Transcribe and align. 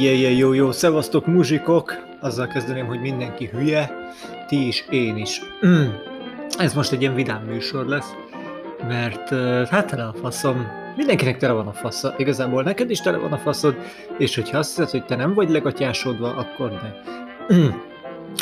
Yeah, 0.00 0.20
yeah, 0.20 0.36
jó, 0.38 0.52
jó, 0.52 0.72
szevasztok 0.72 1.26
muzsikok! 1.26 1.94
Azzal 2.20 2.46
kezdeném, 2.46 2.86
hogy 2.86 3.00
mindenki 3.00 3.46
hülye, 3.52 3.90
ti 4.46 4.66
is, 4.66 4.84
én 4.90 5.16
is. 5.16 5.40
Ez 6.58 6.74
most 6.74 6.92
egy 6.92 7.00
ilyen 7.00 7.14
vidám 7.14 7.42
műsor 7.42 7.86
lesz, 7.86 8.14
mert 8.88 9.28
hát 9.68 9.86
tele 9.86 10.02
a 10.02 10.14
faszom, 10.20 10.66
mindenkinek 10.96 11.36
tele 11.36 11.52
van 11.52 11.66
a 11.66 11.72
fasza, 11.72 12.14
igazából 12.16 12.62
neked 12.62 12.90
is 12.90 13.00
tele 13.00 13.16
van 13.16 13.32
a 13.32 13.38
faszod, 13.38 13.76
és 14.18 14.34
hogyha 14.34 14.58
azt 14.58 14.68
hiszed, 14.76 14.90
hogy 14.90 15.04
te 15.04 15.16
nem 15.16 15.34
vagy 15.34 15.50
legatyásodva, 15.50 16.34
akkor. 16.34 16.72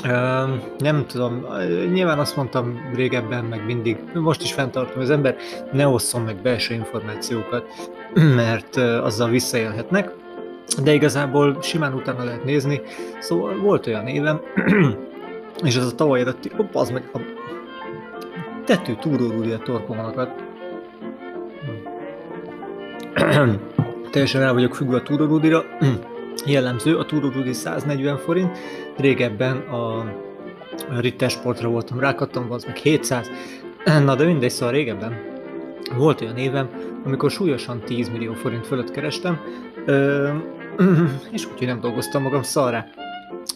Uh, 0.04 0.50
nem 0.88 1.06
tudom, 1.06 1.46
nyilván 1.92 2.18
azt 2.18 2.36
mondtam 2.36 2.90
régebben, 2.94 3.44
meg 3.44 3.64
mindig, 3.64 3.98
most 4.14 4.42
is 4.42 4.52
fenntartom, 4.52 5.00
az 5.00 5.10
ember 5.10 5.36
ne 5.72 5.88
osszon 5.88 6.22
meg 6.22 6.42
belső 6.42 6.74
információkat, 6.74 7.64
mert 8.42 8.76
azzal 8.76 9.28
visszaélhetnek, 9.28 10.26
de 10.82 10.94
igazából 10.94 11.62
simán 11.62 11.94
utána 11.94 12.24
lehet 12.24 12.44
nézni, 12.44 12.80
szóval 13.18 13.56
volt 13.56 13.86
olyan 13.86 14.06
évem, 14.06 14.40
és 15.64 15.76
ez 15.76 15.84
a 15.84 15.94
tavaly 15.94 16.20
előtti, 16.20 16.50
hopp, 16.56 16.74
az 16.74 16.90
meg 16.90 17.10
a 17.12 17.18
tető 18.64 18.96
túrórúdi 19.00 19.50
a 19.50 19.58
torkomonakat. 19.58 20.30
Teljesen 24.10 24.42
el 24.42 24.52
vagyok 24.52 24.74
függve 24.74 24.96
a 24.96 25.02
túrórúdira, 25.02 25.64
jellemző, 26.46 26.96
a 26.96 27.04
túrórúdi 27.04 27.52
140 27.52 28.16
forint, 28.16 28.58
régebben 28.96 29.56
a 29.56 30.04
Ritter 31.00 31.30
sportra 31.30 31.68
voltam, 31.68 32.00
rákattam, 32.00 32.52
az 32.52 32.64
meg 32.64 32.76
700, 32.76 33.30
na 33.84 34.14
de 34.14 34.24
mindegy, 34.24 34.50
szóval 34.50 34.74
régebben 34.74 35.36
volt 35.96 36.20
olyan 36.20 36.36
évem, 36.36 36.68
amikor 37.04 37.30
súlyosan 37.30 37.80
10 37.80 38.08
millió 38.08 38.32
forint 38.32 38.66
fölött 38.66 38.90
kerestem, 38.90 39.40
és 41.30 41.46
úgyhogy 41.46 41.66
nem 41.66 41.80
dolgoztam 41.80 42.22
magam 42.22 42.42
szarrá. 42.42 42.86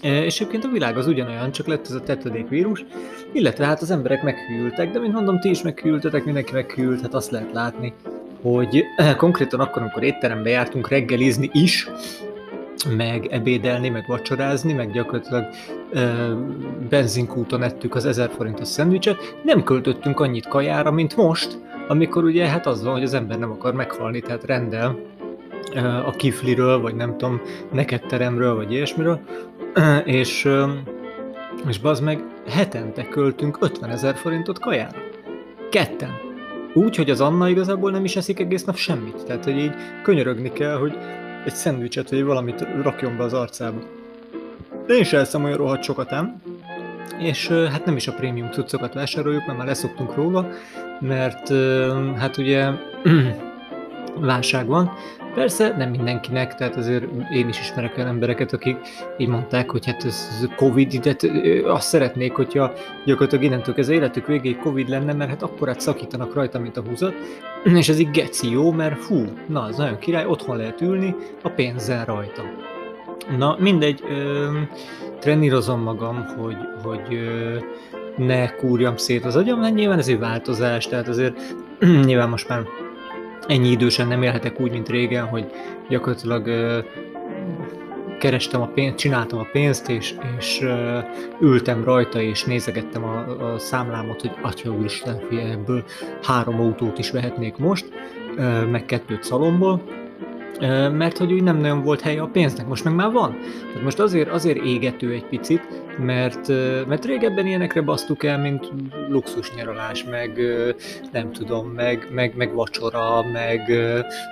És 0.02 0.40
egyébként 0.40 0.64
a 0.64 0.68
világ 0.68 0.96
az 0.96 1.06
ugyanolyan, 1.06 1.52
csak 1.52 1.66
lett 1.66 1.86
ez 1.86 1.92
a 1.92 2.00
tetedék 2.00 2.48
vírus, 2.48 2.84
illetve 3.32 3.66
hát 3.66 3.82
az 3.82 3.90
emberek 3.90 4.22
meghűltek, 4.22 4.90
de 4.90 4.98
mint 4.98 5.14
mondom, 5.14 5.40
ti 5.40 5.50
is 5.50 5.62
meghűltetek, 5.62 6.24
mindenki 6.24 6.52
meghűlt, 6.52 7.00
hát 7.00 7.14
azt 7.14 7.30
lehet 7.30 7.52
látni, 7.52 7.94
hogy 8.42 8.84
konkrétan 9.16 9.60
akkor, 9.60 9.82
amikor 9.82 10.02
étterembe 10.02 10.50
jártunk 10.50 10.88
reggelizni 10.88 11.50
is, 11.52 11.90
meg 12.96 13.26
ebédelni, 13.26 13.88
meg 13.88 14.04
vacsorázni, 14.06 14.72
meg 14.72 14.92
gyakorlatilag 14.92 15.44
ö, 15.90 16.32
benzinkúton 16.88 17.62
ettük 17.62 17.94
az 17.94 18.06
1000 18.06 18.30
forintos 18.30 18.68
szendvicset, 18.68 19.36
nem 19.44 19.62
költöttünk 19.62 20.20
annyit 20.20 20.48
kajára, 20.48 20.90
mint 20.90 21.16
most, 21.16 21.58
amikor 21.88 22.24
ugye 22.24 22.46
hát 22.46 22.66
az 22.66 22.82
van, 22.82 22.92
hogy 22.92 23.02
az 23.02 23.14
ember 23.14 23.38
nem 23.38 23.50
akar 23.50 23.74
meghalni, 23.74 24.20
tehát 24.20 24.44
rendel 24.44 24.98
a 26.04 26.10
kifliről, 26.10 26.80
vagy 26.80 26.94
nem 26.94 27.10
tudom, 27.10 27.40
neked 27.72 28.00
teremről, 28.06 28.54
vagy 28.54 28.72
ilyesmiről, 28.72 29.20
és, 30.04 30.48
és 31.68 31.78
bazd 31.78 32.02
meg, 32.02 32.24
hetente 32.48 33.08
költünk 33.08 33.56
50 33.60 33.90
ezer 33.90 34.14
forintot 34.14 34.58
kajára. 34.58 34.98
Ketten. 35.70 36.10
Úgy, 36.74 36.96
hogy 36.96 37.10
az 37.10 37.20
Anna 37.20 37.48
igazából 37.48 37.90
nem 37.90 38.04
is 38.04 38.16
eszik 38.16 38.40
egész 38.40 38.64
nap 38.64 38.76
semmit. 38.76 39.24
Tehát, 39.26 39.44
hogy 39.44 39.56
így 39.56 39.74
könyörögni 40.02 40.52
kell, 40.52 40.76
hogy 40.76 40.96
egy 41.44 41.54
szendvicset, 41.54 42.10
vagy 42.10 42.24
valamit 42.24 42.66
rakjon 42.82 43.16
be 43.16 43.22
az 43.24 43.32
arcába. 43.32 43.80
De 44.86 44.94
én 44.94 45.00
is 45.00 45.12
elszem 45.12 45.44
olyan 45.44 45.56
rohadt 45.56 45.82
sokat 45.82 46.12
ám, 46.12 46.42
és 47.18 47.48
hát 47.48 47.84
nem 47.84 47.96
is 47.96 48.08
a 48.08 48.12
prémium 48.12 48.50
cuccokat 48.50 48.94
vásároljuk, 48.94 49.46
mert 49.46 49.58
már 49.58 49.66
leszoktunk 49.66 50.14
róla, 50.14 50.48
mert 51.00 51.52
hát 52.16 52.36
ugye 52.36 52.70
válság 54.20 54.66
van, 54.66 54.92
Persze 55.34 55.74
nem 55.76 55.90
mindenkinek, 55.90 56.54
tehát 56.54 56.76
azért 56.76 57.04
én 57.34 57.48
is 57.48 57.60
ismerek 57.60 57.96
olyan 57.96 58.08
embereket, 58.08 58.52
akik 58.52 58.76
így 59.16 59.28
mondták, 59.28 59.70
hogy 59.70 59.86
hát 59.86 60.04
ez, 60.04 60.28
ez 60.30 60.48
Covid, 60.56 60.94
de 60.94 61.16
azt 61.64 61.88
szeretnék, 61.88 62.32
hogyha 62.32 62.72
gyakorlatilag 63.04 63.44
innentől 63.44 63.74
ez 63.76 63.88
életük 63.88 64.26
végéig 64.26 64.58
Covid 64.58 64.88
lenne, 64.88 65.12
mert 65.12 65.30
hát 65.30 65.42
akkor 65.42 65.74
szakítanak 65.78 66.34
rajta, 66.34 66.58
mint 66.58 66.76
a 66.76 66.82
húzat, 66.88 67.14
és 67.80 67.88
ez 67.88 67.98
így 67.98 68.10
geci 68.10 68.50
jó, 68.50 68.72
mert 68.72 68.98
fú, 68.98 69.24
na, 69.46 69.62
az 69.62 69.76
nagyon 69.76 69.98
király, 69.98 70.26
otthon 70.26 70.56
lehet 70.56 70.80
ülni 70.80 71.14
a 71.42 71.48
pénzzel 71.48 72.04
rajta. 72.04 72.42
Na, 73.36 73.56
mindegy, 73.58 74.02
ö, 74.08 74.48
trenírozom 75.20 75.80
magam, 75.80 76.26
hogy, 76.36 76.56
hogy 76.82 77.14
ö, 77.14 77.56
ne 78.16 78.54
kúrjam 78.54 78.96
szét 78.96 79.24
az 79.24 79.36
agyam, 79.36 79.60
mert 79.60 79.74
nyilván 79.74 79.98
ez 79.98 80.08
egy 80.08 80.18
változás, 80.18 80.86
tehát 80.86 81.08
azért 81.08 81.54
nyilván 82.06 82.28
most 82.28 82.48
már 82.48 82.62
ennyi 83.46 83.68
idősen 83.68 84.08
nem 84.08 84.22
élhetek 84.22 84.60
úgy, 84.60 84.70
mint 84.70 84.88
régen, 84.88 85.24
hogy 85.26 85.46
gyakorlatilag 85.88 86.48
kerestem 88.18 88.60
a 88.60 88.66
pénzt, 88.66 88.96
csináltam 88.96 89.38
a 89.38 89.46
pénzt, 89.52 89.88
és, 89.88 90.14
és 90.38 90.66
ültem 91.40 91.84
rajta, 91.84 92.20
és 92.20 92.44
nézegettem 92.44 93.04
a, 93.04 93.52
a 93.52 93.58
számlámot, 93.58 94.20
hogy 94.20 94.32
atya 94.42 94.70
úristen, 94.70 95.20
ebből 95.30 95.84
három 96.22 96.60
autót 96.60 96.98
is 96.98 97.10
vehetnék 97.10 97.56
most, 97.56 97.88
meg 98.70 98.84
kettőt 98.84 99.22
szalomból, 99.22 99.82
mert 100.92 101.18
hogy 101.18 101.32
úgy 101.32 101.42
nem 101.42 101.56
nagyon 101.56 101.82
volt 101.82 102.00
helye 102.00 102.22
a 102.22 102.26
pénznek, 102.26 102.66
most 102.66 102.84
meg 102.84 102.94
már 102.94 103.12
van. 103.12 103.36
Tehát 103.66 103.82
most 103.82 103.98
azért, 103.98 104.30
azért 104.30 104.64
égető 104.64 105.12
egy 105.12 105.24
picit, 105.24 105.68
mert, 105.98 106.48
mert 106.86 107.04
régebben 107.04 107.46
ilyenekre 107.46 107.80
basztuk 107.80 108.24
el, 108.24 108.38
mint 108.38 108.72
luxusnyaralás, 109.08 110.04
meg 110.04 110.40
nem 111.12 111.32
tudom, 111.32 111.68
meg, 111.68 112.08
meg, 112.12 112.36
meg 112.36 112.54
vacsora, 112.54 113.22
meg 113.32 113.72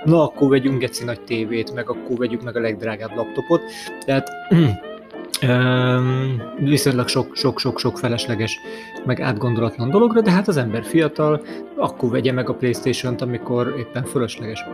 na 0.05 0.23
akkor 0.23 0.49
vegyünk 0.49 0.79
geci 0.79 1.05
nagy 1.05 1.21
tévét, 1.21 1.75
meg 1.75 1.89
akkor 1.89 2.17
vegyük 2.17 2.43
meg 2.43 2.57
a 2.57 2.61
legdrágább 2.61 3.17
laptopot. 3.17 3.63
Tehát 4.05 4.29
viszonylag 6.59 7.09
sok-sok-sok 7.33 7.99
felesleges, 7.99 8.59
meg 9.05 9.21
átgondolatlan 9.21 9.91
dologra, 9.91 10.21
de 10.21 10.31
hát 10.31 10.49
az 10.49 10.57
ember 10.57 10.85
fiatal, 10.85 11.43
akkor 11.77 12.11
vegye 12.11 12.33
meg 12.33 12.49
a 12.49 12.55
Playstation-t, 12.55 13.21
amikor 13.21 13.75
éppen 13.79 14.05
fölösleges. 14.05 14.65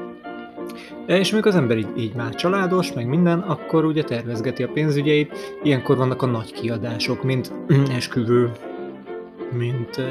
És 1.06 1.32
amikor 1.32 1.50
az 1.50 1.56
ember 1.56 1.78
így, 1.78 1.88
így 1.96 2.14
már 2.14 2.34
családos, 2.34 2.92
meg 2.92 3.06
minden, 3.06 3.38
akkor 3.38 3.84
ugye 3.84 4.02
tervezgeti 4.02 4.62
a 4.62 4.68
pénzügyeit, 4.68 5.58
ilyenkor 5.62 5.96
vannak 5.96 6.22
a 6.22 6.26
nagy 6.26 6.52
kiadások, 6.52 7.22
mint 7.22 7.52
esküvő, 7.96 8.50
mint 9.52 9.96
uh, 9.96 10.04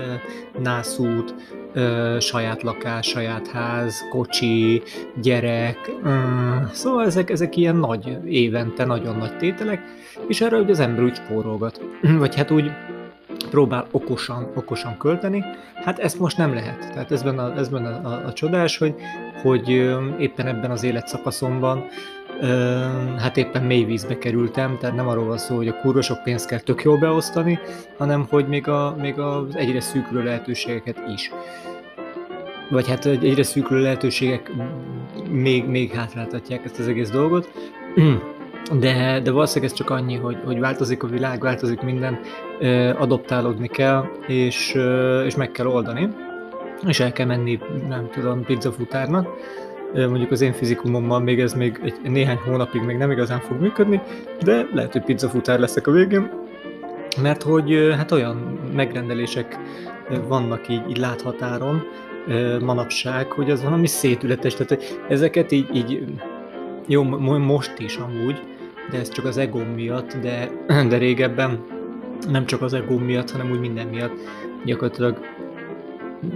nászút, 0.64 1.36
uh, 1.76 2.20
saját 2.20 2.64
lakás, 2.64 3.08
saját 3.08 3.48
ház, 3.48 4.08
kocsi, 4.10 4.82
gyerek, 5.22 5.92
uh, 6.04 6.72
szóval 6.72 7.06
ezek, 7.06 7.30
ezek 7.30 7.58
ilyen 7.58 7.76
nagy, 7.76 8.18
évente 8.26 8.86
nagyon 8.86 9.18
nagy 9.18 9.38
tételek, 9.38 9.82
és 10.28 10.42
erre 10.42 10.58
ugye 10.58 10.72
az 10.72 10.80
ember 10.80 11.04
úgy 11.04 11.16
spórolgat. 11.16 11.82
Vagy 12.20 12.36
hát 12.36 12.52
úgy 12.52 12.72
próbál 13.50 13.88
okosan, 13.92 14.52
okosan 14.56 14.98
költeni, 14.98 15.44
hát 15.74 16.00
ezt 16.00 16.20
most 16.20 16.38
nem 16.38 16.54
lehet. 16.54 16.90
Tehát 16.94 17.12
ez 17.12 17.24
benne 17.24 17.54
ez 17.54 17.70
benne 17.70 17.90
a, 17.90 18.08
a, 18.08 18.26
a 18.26 18.34
csodás, 18.34 18.78
hogy, 18.78 18.96
hogy 19.42 19.70
éppen 20.20 20.48
ebben 20.48 20.72
az 20.72 20.84
életszakaszomban 20.84 21.84
hát 23.18 23.38
éppen 23.38 23.64
mély 23.64 23.84
vízbe 23.84 24.18
kerültem, 24.18 24.78
tehát 24.78 24.96
nem 24.96 25.08
arról 25.08 25.26
van 25.26 25.38
szó, 25.38 25.56
hogy 25.56 25.68
a 25.68 25.76
kurva 25.76 26.02
sok 26.02 26.24
pénzt 26.24 26.48
kell 26.48 26.60
tök 26.60 26.84
jól 26.84 26.98
beosztani, 26.98 27.60
hanem 27.98 28.26
hogy 28.30 28.48
még, 28.48 28.68
a, 28.68 28.96
még 29.00 29.20
az 29.20 29.56
egyre 29.56 29.80
szűkülő 29.80 30.24
lehetőségeket 30.24 30.98
is. 31.14 31.32
Vagy 32.70 32.88
hát 32.88 33.06
egyre 33.06 33.44
szűkülő 33.44 33.82
lehetőségek 33.82 34.52
még, 35.30 35.66
még 35.66 35.92
hátráltatják 35.92 36.66
ezt 36.66 36.80
az 36.80 36.88
egész 36.88 37.10
dolgot. 37.10 37.52
De, 38.80 39.20
de 39.20 39.32
valószínűleg 39.32 39.72
ez 39.72 39.78
csak 39.78 39.90
annyi, 39.90 40.16
hogy, 40.16 40.38
hogy 40.46 40.60
változik 40.60 41.04
a 41.04 41.08
világ, 41.08 41.42
változik 41.42 41.82
minden, 41.82 42.20
adoptálódni 42.98 43.68
kell, 43.68 44.06
és, 44.28 44.78
és 45.26 45.36
meg 45.36 45.52
kell 45.52 45.66
oldani, 45.66 46.10
és 46.88 47.00
el 47.00 47.12
kell 47.12 47.26
menni, 47.26 47.60
nem 47.88 48.10
tudom, 48.12 48.44
pizzafutárnak. 48.44 49.28
Mondjuk 49.94 50.32
az 50.32 50.42
én 50.42 50.54
fizikumommal 50.54 51.20
még 51.20 51.40
ez 51.40 51.54
még 51.54 51.80
egy, 51.84 52.12
néhány 52.12 52.38
hónapig 52.38 52.82
még 52.82 52.98
nem 52.98 53.12
igazán 53.12 53.40
fog 53.40 53.60
működni, 53.60 54.02
de 54.44 54.68
lehet, 54.74 54.92
hogy 54.92 55.04
pizzafutár 55.04 55.60
leszek 55.60 55.88
a 55.88 55.92
végén, 55.92 56.32
mert 57.22 57.44
hogy 57.44 57.94
hát 57.98 58.12
olyan 58.12 58.60
megrendelések 58.76 59.60
vannak 60.28 60.70
így, 60.70 60.90
így 60.90 60.98
láthatáron 60.98 61.84
manapság, 62.62 63.32
hogy 63.32 63.52
az 63.52 63.64
valami 63.64 63.88
szétületes, 63.88 64.54
tehát 64.54 65.00
ezeket 65.10 65.52
így, 65.52 65.76
így 65.76 66.04
jó, 66.88 67.04
most 67.04 67.80
is 67.80 67.98
amúgy, 67.98 68.42
de 68.92 68.98
ez 68.98 69.10
csak 69.10 69.26
az 69.26 69.38
ego 69.38 69.60
miatt, 69.76 70.18
de, 70.22 70.50
de 70.90 70.98
régebben 70.98 71.64
nem 72.30 72.46
csak 72.46 72.62
az 72.62 72.74
ego 72.74 72.98
miatt, 72.98 73.32
hanem 73.32 73.52
úgy 73.52 73.60
minden 73.60 73.88
miatt 73.88 74.14
gyakorlatilag 74.66 75.20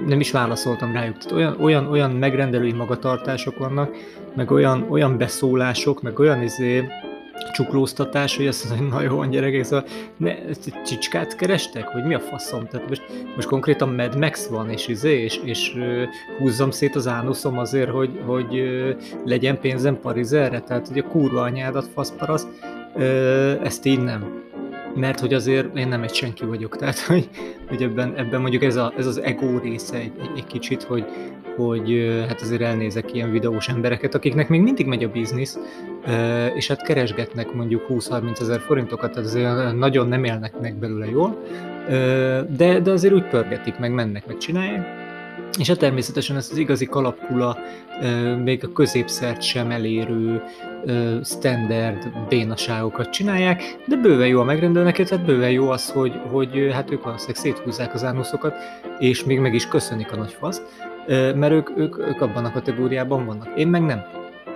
nem 0.07 0.19
is 0.19 0.31
válaszoltam 0.31 0.91
rájuk. 0.91 1.17
Tehát 1.17 1.31
olyan, 1.31 1.57
olyan, 1.61 1.87
olyan 1.87 2.11
megrendelői 2.11 2.73
magatartások 2.73 3.57
vannak, 3.57 3.95
meg 4.35 4.51
olyan, 4.51 4.85
olyan 4.89 5.17
beszólások, 5.17 6.01
meg 6.01 6.19
olyan 6.19 6.41
izé, 6.41 6.87
csuklóztatás, 7.51 8.37
hogy 8.37 8.47
azt 8.47 8.69
mondja, 8.69 8.85
hogy 8.85 9.07
na 9.07 9.15
jó, 9.15 9.25
gyerekek, 9.25 9.63
szóval 9.63 9.85
ne, 10.17 10.35
csicskát 10.85 11.35
kerestek, 11.35 11.91
vagy 11.91 12.03
mi 12.03 12.13
a 12.13 12.19
faszom? 12.19 12.67
Tehát 12.67 12.89
most, 12.89 13.01
most 13.35 13.47
konkrétan 13.47 13.89
Mad 13.89 14.17
Max 14.17 14.47
van, 14.47 14.69
és, 14.69 14.87
izé, 14.87 15.23
és, 15.23 15.39
és 15.43 15.73
uh, 15.75 16.03
húzzam 16.39 16.71
szét 16.71 16.95
az 16.95 17.07
ánuszom 17.07 17.57
azért, 17.57 17.89
hogy, 17.89 18.19
hogy 18.25 18.63
legyen 19.25 19.59
pénzem 19.59 19.99
Parizerre, 19.99 20.59
tehát 20.59 20.87
hogy 20.87 20.97
a 20.97 21.07
kurva 21.07 21.41
anyádat 21.41 21.87
faszparasz, 21.93 22.47
uh, 22.95 23.03
ezt 23.63 23.85
így 23.85 23.99
nem. 23.99 24.47
Mert 24.95 25.19
hogy 25.19 25.33
azért 25.33 25.77
én 25.77 25.87
nem 25.87 26.03
egy 26.03 26.13
senki 26.13 26.45
vagyok, 26.45 26.77
tehát 26.77 26.99
hogy, 27.07 27.29
hogy 27.67 27.83
ebben, 27.83 28.13
ebben 28.15 28.41
mondjuk 28.41 28.63
ez, 28.63 28.75
a, 28.75 28.93
ez 28.97 29.05
az 29.05 29.21
ego 29.21 29.59
része 29.59 29.97
egy, 29.97 30.11
egy, 30.21 30.31
egy 30.35 30.45
kicsit, 30.45 30.83
hogy, 30.83 31.05
hogy 31.55 32.13
hát 32.27 32.41
azért 32.41 32.61
elnézek 32.61 33.13
ilyen 33.13 33.31
videós 33.31 33.67
embereket, 33.67 34.15
akiknek 34.15 34.49
még 34.49 34.61
mindig 34.61 34.85
megy 34.85 35.03
a 35.03 35.09
biznisz, 35.09 35.57
és 36.55 36.67
hát 36.67 36.81
keresgetnek 36.81 37.53
mondjuk 37.53 37.85
20-30 37.89 38.41
ezer 38.41 38.59
forintokat, 38.59 39.11
tehát 39.11 39.27
azért 39.27 39.77
nagyon 39.77 40.07
nem 40.07 40.23
élnek 40.23 40.59
meg 40.59 40.75
belőle 40.75 41.09
jól, 41.09 41.43
de, 42.49 42.79
de 42.79 42.91
azért 42.91 43.13
úgy 43.13 43.27
pörgetik, 43.27 43.77
meg 43.77 43.93
mennek, 43.93 44.27
meg 44.27 44.37
csinálják. 44.37 45.07
És 45.59 45.67
hát 45.67 45.77
természetesen 45.77 46.35
ezt 46.35 46.51
az 46.51 46.57
igazi 46.57 46.85
kalapkula, 46.85 47.57
még 48.43 48.63
a 48.63 48.71
középszert 48.71 49.41
sem 49.41 49.71
elérő 49.71 50.43
standard 51.23 52.11
bénaságokat 52.29 53.09
csinálják, 53.09 53.63
de 53.87 53.95
bőven 53.95 54.27
jó 54.27 54.39
a 54.39 54.43
megrendelnek, 54.43 54.95
tehát 54.95 55.25
bőven 55.25 55.51
jó 55.51 55.69
az, 55.69 55.89
hogy, 55.89 56.21
hogy 56.31 56.69
hát 56.71 56.91
ők 56.91 57.03
valószínűleg 57.03 57.41
széthúzzák 57.41 57.93
az 57.93 58.03
ánuszokat, 58.03 58.53
és 58.99 59.23
még 59.23 59.39
meg 59.39 59.53
is 59.53 59.67
köszönik 59.67 60.11
a 60.11 60.15
nagy 60.15 60.31
fasz, 60.31 60.61
mert 61.35 61.51
ők, 61.51 61.77
ők, 61.77 61.97
ők 61.97 62.21
abban 62.21 62.45
a 62.45 62.51
kategóriában 62.51 63.25
vannak. 63.25 63.49
Én 63.55 63.67
meg 63.67 63.81
nem. 63.81 64.03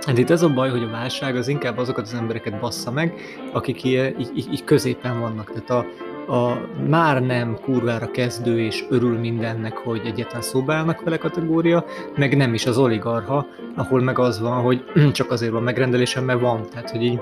Hát 0.05 0.17
itt 0.17 0.29
ez 0.29 0.41
a 0.41 0.49
baj, 0.49 0.69
hogy 0.69 0.83
a 0.83 0.89
válság 0.89 1.35
az 1.35 1.47
inkább 1.47 1.77
azokat 1.77 2.03
az 2.03 2.13
embereket 2.13 2.59
bassza 2.59 2.91
meg, 2.91 3.13
akik 3.51 3.83
így, 3.83 4.15
így, 4.19 4.47
így 4.51 4.63
középen 4.63 5.19
vannak. 5.19 5.51
Tehát 5.51 5.69
a, 5.69 5.85
a 6.27 6.67
már 6.89 7.21
nem 7.21 7.57
kurvára 7.61 8.11
kezdő 8.11 8.59
és 8.59 8.85
örül 8.89 9.19
mindennek, 9.19 9.77
hogy 9.77 10.01
egyetlen 10.05 10.41
szóba 10.41 10.73
állnak 10.73 11.03
vele 11.03 11.17
kategória, 11.17 11.85
meg 12.15 12.37
nem 12.37 12.53
is 12.53 12.65
az 12.65 12.77
oligarha, 12.77 13.47
ahol 13.75 14.01
meg 14.01 14.19
az 14.19 14.39
van, 14.39 14.61
hogy 14.61 14.83
csak 15.11 15.31
azért 15.31 15.51
van 15.51 15.63
megrendelésem, 15.63 16.23
mert 16.23 16.39
van. 16.39 16.65
Tehát, 16.69 16.89
hogy 16.89 17.03
így 17.03 17.19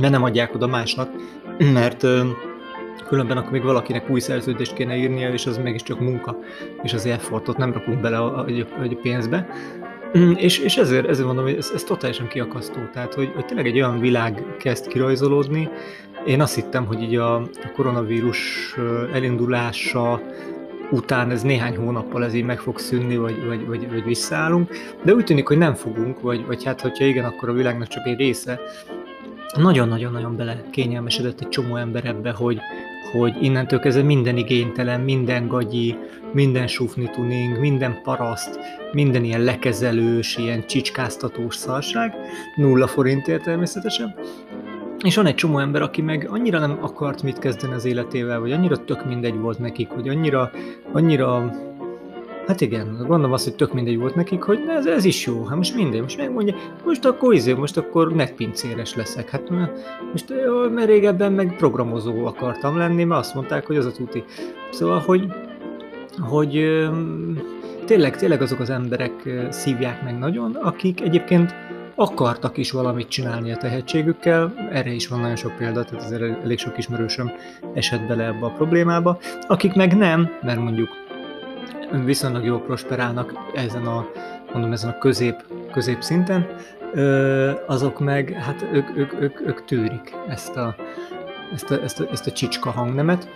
mert 0.00 0.12
nem 0.12 0.22
adják 0.22 0.54
oda 0.54 0.66
másnak, 0.66 1.10
mert 1.72 2.06
különben 3.06 3.36
akkor 3.36 3.50
még 3.50 3.62
valakinek 3.62 4.10
új 4.10 4.20
szerződést 4.20 4.74
kéne 4.74 4.96
írnia, 4.96 5.32
és 5.32 5.46
az 5.46 5.58
mégiscsak 5.58 6.00
munka, 6.00 6.38
és 6.82 6.92
az 6.92 7.06
effortot 7.06 7.56
nem 7.56 7.72
rakunk 7.72 8.00
bele 8.00 8.18
a, 8.18 8.38
a, 8.38 8.46
a 8.78 8.96
pénzbe. 9.02 9.48
Mm, 10.18 10.32
és, 10.36 10.58
és 10.58 10.76
ezért, 10.76 11.08
ezért 11.08 11.26
mondom, 11.26 11.44
hogy 11.44 11.56
ez, 11.56 11.70
ez 11.74 11.82
totálisan 11.82 12.28
kiakasztó. 12.28 12.80
Tehát, 12.92 13.14
hogy, 13.14 13.30
hogy 13.34 13.44
tényleg 13.44 13.66
egy 13.66 13.76
olyan 13.76 14.00
világ 14.00 14.44
kezd 14.58 14.86
kirajzolódni. 14.86 15.68
Én 16.26 16.40
azt 16.40 16.54
hittem, 16.54 16.86
hogy 16.86 17.02
így 17.02 17.16
a, 17.16 17.34
a 17.36 17.72
koronavírus 17.74 18.74
elindulása 19.12 20.20
után 20.90 21.30
ez 21.30 21.42
néhány 21.42 21.76
hónappal 21.76 22.24
ez 22.24 22.34
így 22.34 22.44
meg 22.44 22.58
fog 22.58 22.78
szűnni, 22.78 23.16
vagy, 23.16 23.46
vagy, 23.46 23.66
vagy, 23.66 23.90
vagy 23.90 24.04
visszaállunk, 24.04 24.70
de 25.02 25.14
úgy 25.14 25.24
tűnik, 25.24 25.46
hogy 25.46 25.58
nem 25.58 25.74
fogunk, 25.74 26.20
vagy, 26.20 26.46
vagy 26.46 26.64
hát, 26.64 26.80
hogyha 26.80 27.04
igen, 27.04 27.24
akkor 27.24 27.48
a 27.48 27.52
világnak 27.52 27.88
csak 27.88 28.06
egy 28.06 28.16
része. 28.16 28.60
Nagyon-nagyon-nagyon 29.56 30.36
bele 30.36 30.62
kényelmesedett 30.70 31.40
egy 31.40 31.48
csomó 31.48 31.76
ember 31.76 32.04
ebbe, 32.04 32.30
hogy, 32.30 32.60
hogy 33.18 33.36
innentől 33.40 33.78
kezdve 33.78 34.02
minden 34.02 34.36
igénytelen, 34.36 35.00
minden 35.00 35.48
gagyi, 35.48 35.96
minden 36.32 36.66
sufni 36.66 37.10
tuning, 37.10 37.58
minden 37.58 38.00
paraszt, 38.02 38.58
minden 38.92 39.24
ilyen 39.24 39.42
lekezelős, 39.42 40.36
ilyen 40.36 40.66
csicskáztatós 40.66 41.56
szarság, 41.56 42.14
nulla 42.56 42.86
forintért 42.86 43.42
természetesen, 43.42 44.14
és 45.04 45.16
van 45.16 45.26
egy 45.26 45.34
csomó 45.34 45.58
ember, 45.58 45.82
aki 45.82 46.02
meg 46.02 46.28
annyira 46.30 46.58
nem 46.58 46.78
akart 46.80 47.22
mit 47.22 47.38
kezdeni 47.38 47.74
az 47.74 47.84
életével, 47.84 48.40
vagy 48.40 48.52
annyira 48.52 48.84
tök 48.84 49.06
mindegy 49.06 49.38
volt 49.38 49.58
nekik, 49.58 49.88
hogy 49.88 50.08
annyira, 50.08 50.50
annyira 50.92 51.50
Hát 52.46 52.60
igen, 52.60 52.96
gondolom 52.98 53.32
azt, 53.32 53.44
hogy 53.44 53.54
tök 53.54 53.72
mindegy 53.72 53.98
volt 53.98 54.14
nekik, 54.14 54.42
hogy 54.42 54.58
ez, 54.68 54.86
ez 54.86 55.04
is 55.04 55.26
jó, 55.26 55.44
hát 55.44 55.56
most 55.56 55.74
mindegy, 55.74 56.00
most 56.00 56.16
megmondja, 56.16 56.54
most 56.84 57.04
akkor 57.04 57.34
izé, 57.34 57.52
most 57.52 57.76
akkor 57.76 58.12
netpincéres 58.12 58.94
leszek. 58.94 59.30
Hát 59.30 59.50
most 60.12 60.32
mert 60.74 60.88
régebben 60.88 61.32
meg 61.32 61.56
programozó 61.56 62.26
akartam 62.26 62.76
lenni, 62.76 63.04
mert 63.04 63.20
azt 63.20 63.34
mondták, 63.34 63.66
hogy 63.66 63.76
az 63.76 63.84
a 63.84 63.92
tuti. 63.92 64.24
Szóval, 64.70 64.98
hogy, 64.98 65.26
hogy 66.18 66.52
tényleg, 67.84 68.16
tényleg 68.16 68.42
azok 68.42 68.60
az 68.60 68.70
emberek 68.70 69.28
szívják 69.50 70.02
meg 70.02 70.18
nagyon, 70.18 70.54
akik 70.54 71.00
egyébként 71.00 71.54
akartak 71.94 72.56
is 72.56 72.70
valamit 72.70 73.08
csinálni 73.08 73.52
a 73.52 73.56
tehetségükkel, 73.56 74.54
erre 74.72 74.90
is 74.90 75.08
van 75.08 75.20
nagyon 75.20 75.36
sok 75.36 75.56
példa, 75.56 75.84
tehát 75.84 76.12
elég 76.42 76.58
sok 76.58 76.78
ismerősöm 76.78 77.32
esett 77.74 78.06
bele 78.06 78.24
ebbe 78.24 78.46
a 78.46 78.50
problémába, 78.50 79.18
akik 79.46 79.74
meg 79.74 79.96
nem, 79.96 80.30
mert 80.42 80.60
mondjuk 80.60 80.88
viszonylag 82.04 82.44
jól 82.44 82.60
prosperálnak 82.60 83.32
ezen 83.54 83.86
a, 83.86 84.06
mondom, 84.52 84.72
ezen 84.72 84.90
a 84.90 84.98
közép, 84.98 85.34
közép 85.72 86.02
szinten, 86.02 86.46
azok 87.66 88.00
meg, 88.00 88.30
hát 88.30 88.66
ők, 88.72 88.96
ők, 88.96 89.12
ők, 89.20 89.40
ők 89.40 89.64
tűrik 89.64 90.14
ezt 90.28 90.56
a, 90.56 90.74
ezt 91.52 91.70
a, 91.70 91.82
ezt 91.82 92.00
a, 92.00 92.04
ezt 92.10 92.26
a 92.26 92.32
csicska 92.32 92.70
hangnemet, 92.70 93.28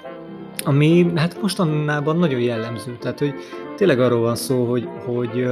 ami 0.64 1.12
hát 1.14 1.40
mostanában 1.40 2.16
nagyon 2.16 2.40
jellemző. 2.40 2.96
Tehát, 3.00 3.18
hogy 3.18 3.34
tényleg 3.76 4.00
arról 4.00 4.20
van 4.20 4.36
szó, 4.36 4.64
hogy, 4.64 4.88
hogy 5.06 5.46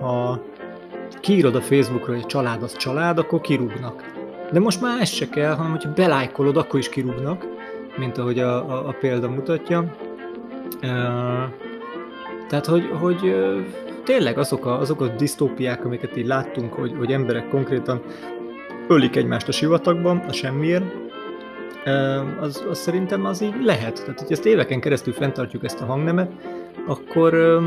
ha 0.00 0.42
kiírod 1.20 1.54
a 1.54 1.60
Facebookra, 1.60 2.12
hogy 2.12 2.22
a 2.24 2.26
család 2.26 2.62
az 2.62 2.76
család, 2.76 3.18
akkor 3.18 3.40
kirúgnak. 3.40 4.10
De 4.52 4.60
most 4.60 4.80
már 4.80 5.00
ez 5.00 5.08
se 5.08 5.28
kell, 5.28 5.54
hanem 5.54 5.70
hogyha 5.70 5.92
belájkolod, 5.92 6.56
akkor 6.56 6.78
is 6.78 6.88
kirúgnak, 6.88 7.46
mint 7.96 8.18
ahogy 8.18 8.38
a, 8.38 8.70
a, 8.70 8.88
a 8.88 8.96
példa 9.00 9.28
mutatja. 9.28 9.96
Tehát, 12.52 12.66
hogy, 12.66 12.90
hogy 13.00 13.34
tényleg 14.04 14.38
azok 14.38 14.66
a, 14.66 14.78
azok 14.78 15.00
a 15.00 15.08
disztópiák, 15.08 15.84
amiket 15.84 16.16
így 16.16 16.26
láttunk, 16.26 16.72
hogy, 16.72 16.94
hogy 16.98 17.12
emberek 17.12 17.48
konkrétan 17.48 18.02
ölik 18.88 19.16
egymást 19.16 19.48
a 19.48 19.52
sivatagban, 19.52 20.18
a 20.18 20.32
semmiért, 20.32 20.84
az, 22.40 22.64
az 22.70 22.78
szerintem 22.78 23.24
az 23.24 23.42
így 23.42 23.54
lehet. 23.64 23.94
Tehát, 23.94 24.20
hogy 24.20 24.32
ezt 24.32 24.46
éveken 24.46 24.80
keresztül 24.80 25.12
fenntartjuk 25.12 25.64
ezt 25.64 25.80
a 25.80 25.84
hangnemet, 25.84 26.32
akkor 26.86 27.60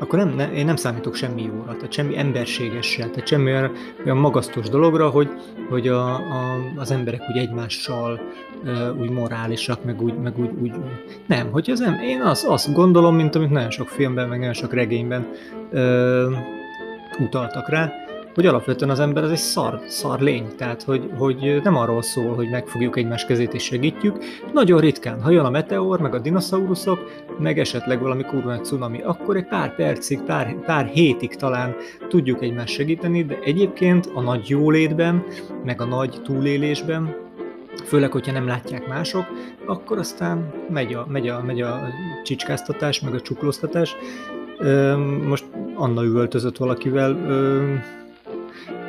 akkor 0.00 0.18
nem, 0.18 0.28
ne, 0.28 0.52
én 0.52 0.64
nem 0.64 0.76
számítok 0.76 1.14
semmi 1.14 1.42
jóra, 1.42 1.74
tehát 1.74 1.92
semmi 1.92 2.18
emberségessel, 2.18 3.10
tehát 3.10 3.26
semmi 3.26 3.50
olyan, 3.50 3.72
olyan 4.04 4.16
magasztos 4.16 4.68
dologra, 4.68 5.08
hogy, 5.08 5.28
hogy 5.68 5.88
a, 5.88 6.14
a, 6.14 6.56
az 6.76 6.90
emberek 6.90 7.20
úgy 7.30 7.36
egymással 7.36 8.20
úgy 8.98 9.10
morálisak, 9.10 9.84
meg 9.84 10.02
úgy, 10.02 10.14
meg 10.14 10.38
úgy, 10.38 10.50
úgy 10.60 10.72
nem, 11.26 11.50
hogy 11.50 11.70
az 11.70 11.80
nem, 11.80 11.94
én 11.94 12.20
azt, 12.20 12.46
azt 12.46 12.72
gondolom, 12.72 13.16
mint 13.16 13.34
amit 13.34 13.50
nagyon 13.50 13.70
sok 13.70 13.88
filmben, 13.88 14.28
meg 14.28 14.38
nagyon 14.38 14.54
sok 14.54 14.72
regényben 14.72 15.26
uh, 15.72 16.36
utaltak 17.18 17.68
rá, 17.68 17.92
hogy 18.34 18.46
alapvetően 18.46 18.90
az 18.90 19.00
ember 19.00 19.22
az 19.22 19.30
egy 19.30 19.36
szar, 19.36 19.80
szar 19.86 20.20
lény, 20.20 20.46
tehát 20.56 20.82
hogy, 20.82 21.10
hogy 21.18 21.60
nem 21.62 21.76
arról 21.76 22.02
szól, 22.02 22.34
hogy 22.34 22.50
megfogjuk 22.50 22.96
egymás 22.96 23.24
kezét 23.24 23.54
és 23.54 23.62
segítjük. 23.62 24.16
Nagyon 24.52 24.80
ritkán, 24.80 25.22
ha 25.22 25.30
jön 25.30 25.44
a 25.44 25.50
meteor, 25.50 26.00
meg 26.00 26.14
a 26.14 26.18
dinoszauruszok, 26.18 27.24
meg 27.38 27.58
esetleg 27.58 28.00
valami 28.00 28.22
kurva 28.22 28.52
egy 28.52 28.64
cunami, 28.64 29.00
akkor 29.02 29.36
egy 29.36 29.46
pár 29.46 29.74
percig, 29.74 30.20
pár, 30.20 30.64
pár 30.64 30.86
hétig 30.86 31.34
talán 31.34 31.74
tudjuk 32.08 32.42
egymást 32.42 32.74
segíteni, 32.74 33.24
de 33.24 33.38
egyébként 33.42 34.10
a 34.14 34.20
nagy 34.20 34.48
jólétben, 34.48 35.24
meg 35.64 35.80
a 35.80 35.84
nagy 35.84 36.20
túlélésben, 36.24 37.16
főleg, 37.84 38.12
hogyha 38.12 38.32
nem 38.32 38.46
látják 38.46 38.88
mások, 38.88 39.24
akkor 39.66 39.98
aztán 39.98 40.52
megy 40.70 40.94
a, 40.94 41.06
megy 41.08 41.28
a, 41.28 41.42
megy 41.46 41.60
a 41.60 41.80
csicskáztatás, 42.24 43.00
meg 43.00 43.14
a 43.14 43.20
csuklóztatás. 43.20 43.96
Most 45.26 45.44
Anna 45.74 46.04
üvöltözött 46.04 46.56
valakivel, 46.56 47.16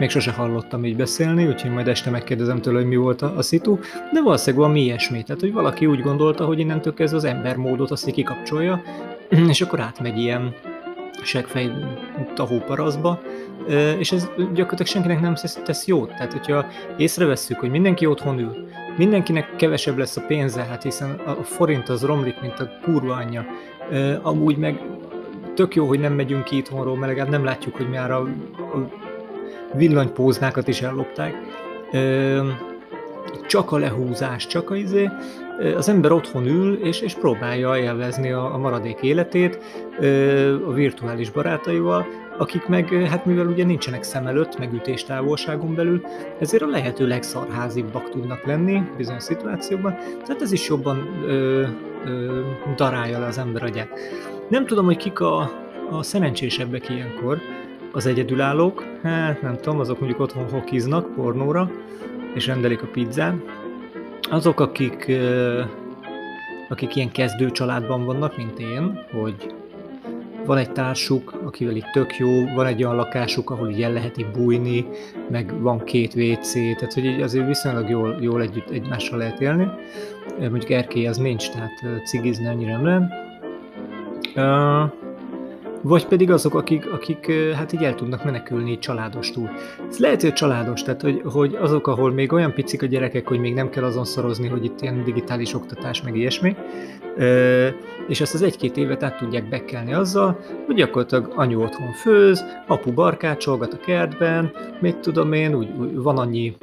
még 0.02 0.10
sose 0.10 0.32
hallottam 0.32 0.86
így 0.86 0.96
beszélni, 0.96 1.48
úgyhogy 1.48 1.72
majd 1.72 1.88
este 1.88 2.10
megkérdezem 2.10 2.62
tőle, 2.62 2.78
hogy 2.78 2.88
mi 2.88 2.96
volt 2.96 3.22
a, 3.22 3.38
a 3.38 3.42
szitu, 3.42 3.80
de 4.14 4.22
valószínűleg 4.22 4.62
valami 4.62 4.82
ilyesmi. 4.82 5.24
Tehát, 5.24 5.42
hogy 5.42 5.54
valaki 5.54 5.86
úgy 5.86 6.02
gondolta, 6.02 6.46
hogy 6.46 6.60
innentől 6.60 6.94
kezdve 6.94 7.18
az 7.18 7.24
embermódot 7.24 7.92
azt 7.92 8.12
kikapcsolja, 8.12 8.82
és 9.50 9.62
akkor 9.62 9.80
átmegy 9.80 10.18
ilyen 10.18 10.54
segfej 11.24 11.72
tahóparaszba, 12.34 13.22
és 14.00 14.12
ez 14.12 14.30
gyakorlatilag 14.36 14.86
senkinek 14.86 15.22
nem 15.22 15.36
tesz 15.64 15.86
jót. 15.86 16.10
Tehát, 16.10 16.34
hogyha 16.34 16.66
észrevesszük, 16.98 17.60
hogy 17.60 17.70
mindenki 17.70 18.06
otthon 18.06 18.40
ül, 18.40 18.68
mindenkinek 18.98 19.56
kevesebb 19.56 19.98
lesz 19.98 20.18
a 20.18 20.24
pénze, 20.28 20.64
hát 20.64 20.84
hiszen 20.84 21.10
a 21.26 21.44
forint 21.44 21.90
az 21.90 22.04
romlik, 22.04 22.42
mint 22.42 22.60
a 22.60 22.70
kurva 22.84 23.14
anyja, 23.14 23.46
amúgy 24.22 24.58
meg 24.58 24.82
tök 25.56 25.76
jó, 25.76 25.88
hogy 25.88 26.00
nem 26.00 26.14
megyünk 26.14 26.44
ki 26.44 26.58
itthonról, 26.58 26.96
mert 26.98 27.08
legalább 27.08 27.32
nem 27.32 27.44
látjuk, 27.44 27.76
hogy 27.76 27.90
már 27.90 28.12
a, 28.12 28.20
a 28.58 29.01
villanypóznákat 29.74 30.68
is 30.68 30.82
ellopták. 30.82 31.36
Ö, 31.92 32.50
csak 33.48 33.72
a 33.72 33.78
lehúzás, 33.78 34.48
csak 34.48 34.70
a 34.70 34.76
izé, 34.76 35.10
az 35.76 35.90
ember 35.90 36.12
otthon 36.12 36.48
ül, 36.48 36.74
és, 36.74 37.02
és 37.02 37.14
próbálja 37.14 37.78
élvezni 37.78 38.32
a, 38.32 38.54
a 38.54 38.58
maradék 38.58 39.02
életét 39.02 39.60
a 40.68 40.72
virtuális 40.72 41.30
barátaival, 41.30 42.06
akik 42.38 42.68
meg, 42.68 42.94
hát 42.94 43.26
mivel 43.26 43.46
ugye 43.46 43.66
nincsenek 43.66 44.04
szem 44.04 44.28
előtt, 44.28 44.58
meg 44.58 44.82
távolságon 45.08 45.76
belül, 45.76 46.02
ezért 46.40 46.64
a 46.64 46.68
lehető 46.68 47.08
legszarházibbak 47.08 48.10
tudnak 48.10 48.46
lenni 48.46 48.82
bizonyos 48.98 49.24
szituációkban, 49.24 49.96
tehát 50.26 50.42
ez 50.42 50.52
is 50.52 50.68
jobban 50.68 51.08
ö, 51.26 51.64
ö, 52.06 52.40
darálja 52.76 53.20
le 53.20 53.26
az 53.26 53.38
ember 53.38 53.64
agyát. 53.64 53.90
Nem 54.48 54.66
tudom, 54.66 54.86
hogy 54.86 54.98
kik 54.98 55.20
a, 55.20 55.52
a 55.92 56.04
szerencsésebbek 56.04 56.90
ilyenkor, 56.90 57.38
az 57.92 58.06
egyedülállók, 58.06 58.86
hát 59.04 59.42
nem 59.42 59.56
tudom, 59.56 59.80
azok 59.80 60.00
mondjuk 60.00 60.22
otthon 60.22 60.50
hokiznak 60.50 61.16
pornóra, 61.16 61.72
és 62.34 62.48
rendelik 62.48 62.84
a 62.84 62.88
pizzát. 62.92 63.36
Azok, 64.30 64.60
akik, 64.60 65.12
akik 66.70 66.96
ilyen 66.96 67.12
kezdő 67.12 67.52
családban 67.52 68.06
vannak, 68.06 68.38
mint 68.38 68.60
én, 68.60 69.06
hogy 69.22 69.54
van 70.46 70.58
egy 70.58 70.72
társuk, 70.72 71.34
akivel 71.44 71.76
itt 71.76 71.92
tök 71.92 72.18
jó, 72.18 72.54
van 72.56 72.66
egy 72.66 72.84
olyan 72.84 72.96
lakásuk, 72.96 73.50
ahol 73.50 73.70
így 73.70 73.82
el 73.82 73.94
lehet 73.94 74.18
így 74.18 74.32
bújni, 74.32 74.86
meg 75.30 75.62
van 75.62 75.84
két 75.84 76.16
WC, 76.16 76.54
tehát 76.54 76.94
hogy 76.94 77.06
így 77.06 77.22
azért 77.22 77.48
viszonylag 77.48 77.90
jól, 77.90 78.18
jól 78.20 78.42
együtt 78.42 78.70
egymással 78.70 79.18
lehet 79.18 79.42
élni. 79.42 79.68
Mondjuk 80.40 80.70
erkély 80.70 81.08
az 81.08 81.18
nincs, 81.18 81.50
tehát 81.52 82.06
cigizni 82.06 82.48
annyira 82.48 82.78
nem 82.78 82.86
lehet. 84.36 85.00
Vagy 85.82 86.06
pedig 86.06 86.32
azok, 86.32 86.56
akik, 86.56 86.92
akik 86.92 87.32
hát 87.56 87.74
így 87.74 87.84
el 87.84 87.96
tudnak 87.96 88.24
menekülni 88.24 88.80
családostól. 88.80 89.52
Ez 89.90 89.98
lehet, 89.98 90.22
hogy 90.22 90.34
családos, 90.34 90.82
tehát 90.84 91.02
hogy, 91.02 91.22
hogy 91.26 91.56
azok, 91.56 91.88
ahol 91.88 92.12
még 92.12 92.34
olyan 92.34 92.54
picik 92.54 92.82
a 92.82 92.86
gyerekek, 92.86 93.28
hogy 93.28 93.40
még 93.40 93.54
nem 93.54 93.70
kell 93.70 93.84
azon 93.84 94.06
szorozni, 94.06 94.48
hogy 94.48 94.66
itt 94.66 94.82
ilyen 94.82 95.04
digitális 95.04 95.54
oktatás, 95.54 96.02
meg 96.02 96.16
ilyesmi, 96.16 96.56
és 98.08 98.22
ezt 98.22 98.34
az 98.34 98.42
egy-két 98.42 98.78
évet 98.78 99.04
át 99.04 99.18
tudják 99.18 99.50
bekelni 99.50 99.94
azzal, 99.94 100.40
hogy 100.66 100.76
gyakorlatilag 100.76 101.34
anyu 101.36 101.62
otthon 101.62 101.92
főz, 101.92 102.46
apu 102.68 102.92
barkácsolgat 102.92 103.74
a 103.74 103.78
kertben, 103.78 104.52
mit 104.80 104.98
tudom 104.98 105.34
én, 105.34 105.54
úgy, 105.54 105.70
úgy 105.80 105.96
van 105.96 106.18
annyi 106.18 106.56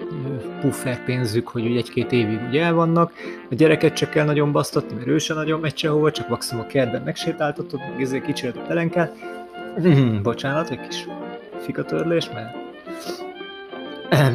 puffer 0.61 1.05
pénzük, 1.05 1.49
hogy 1.49 1.77
egy-két 1.77 2.13
évig 2.13 2.41
úgy 2.49 2.57
el 2.57 2.75
vannak, 2.75 3.13
a 3.51 3.55
gyereket 3.55 3.93
csak 3.93 4.11
kell 4.11 4.25
nagyon 4.25 4.53
basztatni, 4.53 4.95
mert 4.97 5.09
ő 5.09 5.19
sem 5.19 5.37
nagyon 5.37 5.61
megy 5.61 5.77
sehova, 5.77 6.11
csak 6.11 6.29
maximum 6.29 6.65
a 6.65 6.67
kertben 6.67 7.03
megsétáltatod, 7.03 7.81
meg 7.91 8.01
ezért 8.03 8.25
kicsiret 8.25 8.57
a 8.57 8.67
telenkát. 8.67 9.08
Bocsánat, 10.23 10.71
egy 10.71 10.81
kis 10.81 11.07
fikatörlés, 11.59 12.29
mert 12.31 12.57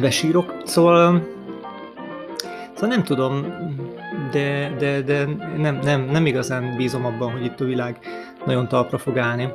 besírok. 0.00 0.54
Szóval, 0.64 1.28
szóval 2.72 2.88
nem 2.88 3.02
tudom, 3.02 3.46
de, 4.30 4.74
de, 4.78 5.00
de 5.00 5.24
nem, 5.56 5.78
nem, 5.82 6.00
nem 6.00 6.26
igazán 6.26 6.76
bízom 6.76 7.04
abban, 7.04 7.32
hogy 7.32 7.44
itt 7.44 7.60
a 7.60 7.64
világ 7.64 7.98
nagyon 8.46 8.68
talpra 8.68 8.98
fog 8.98 9.18
állni. 9.18 9.48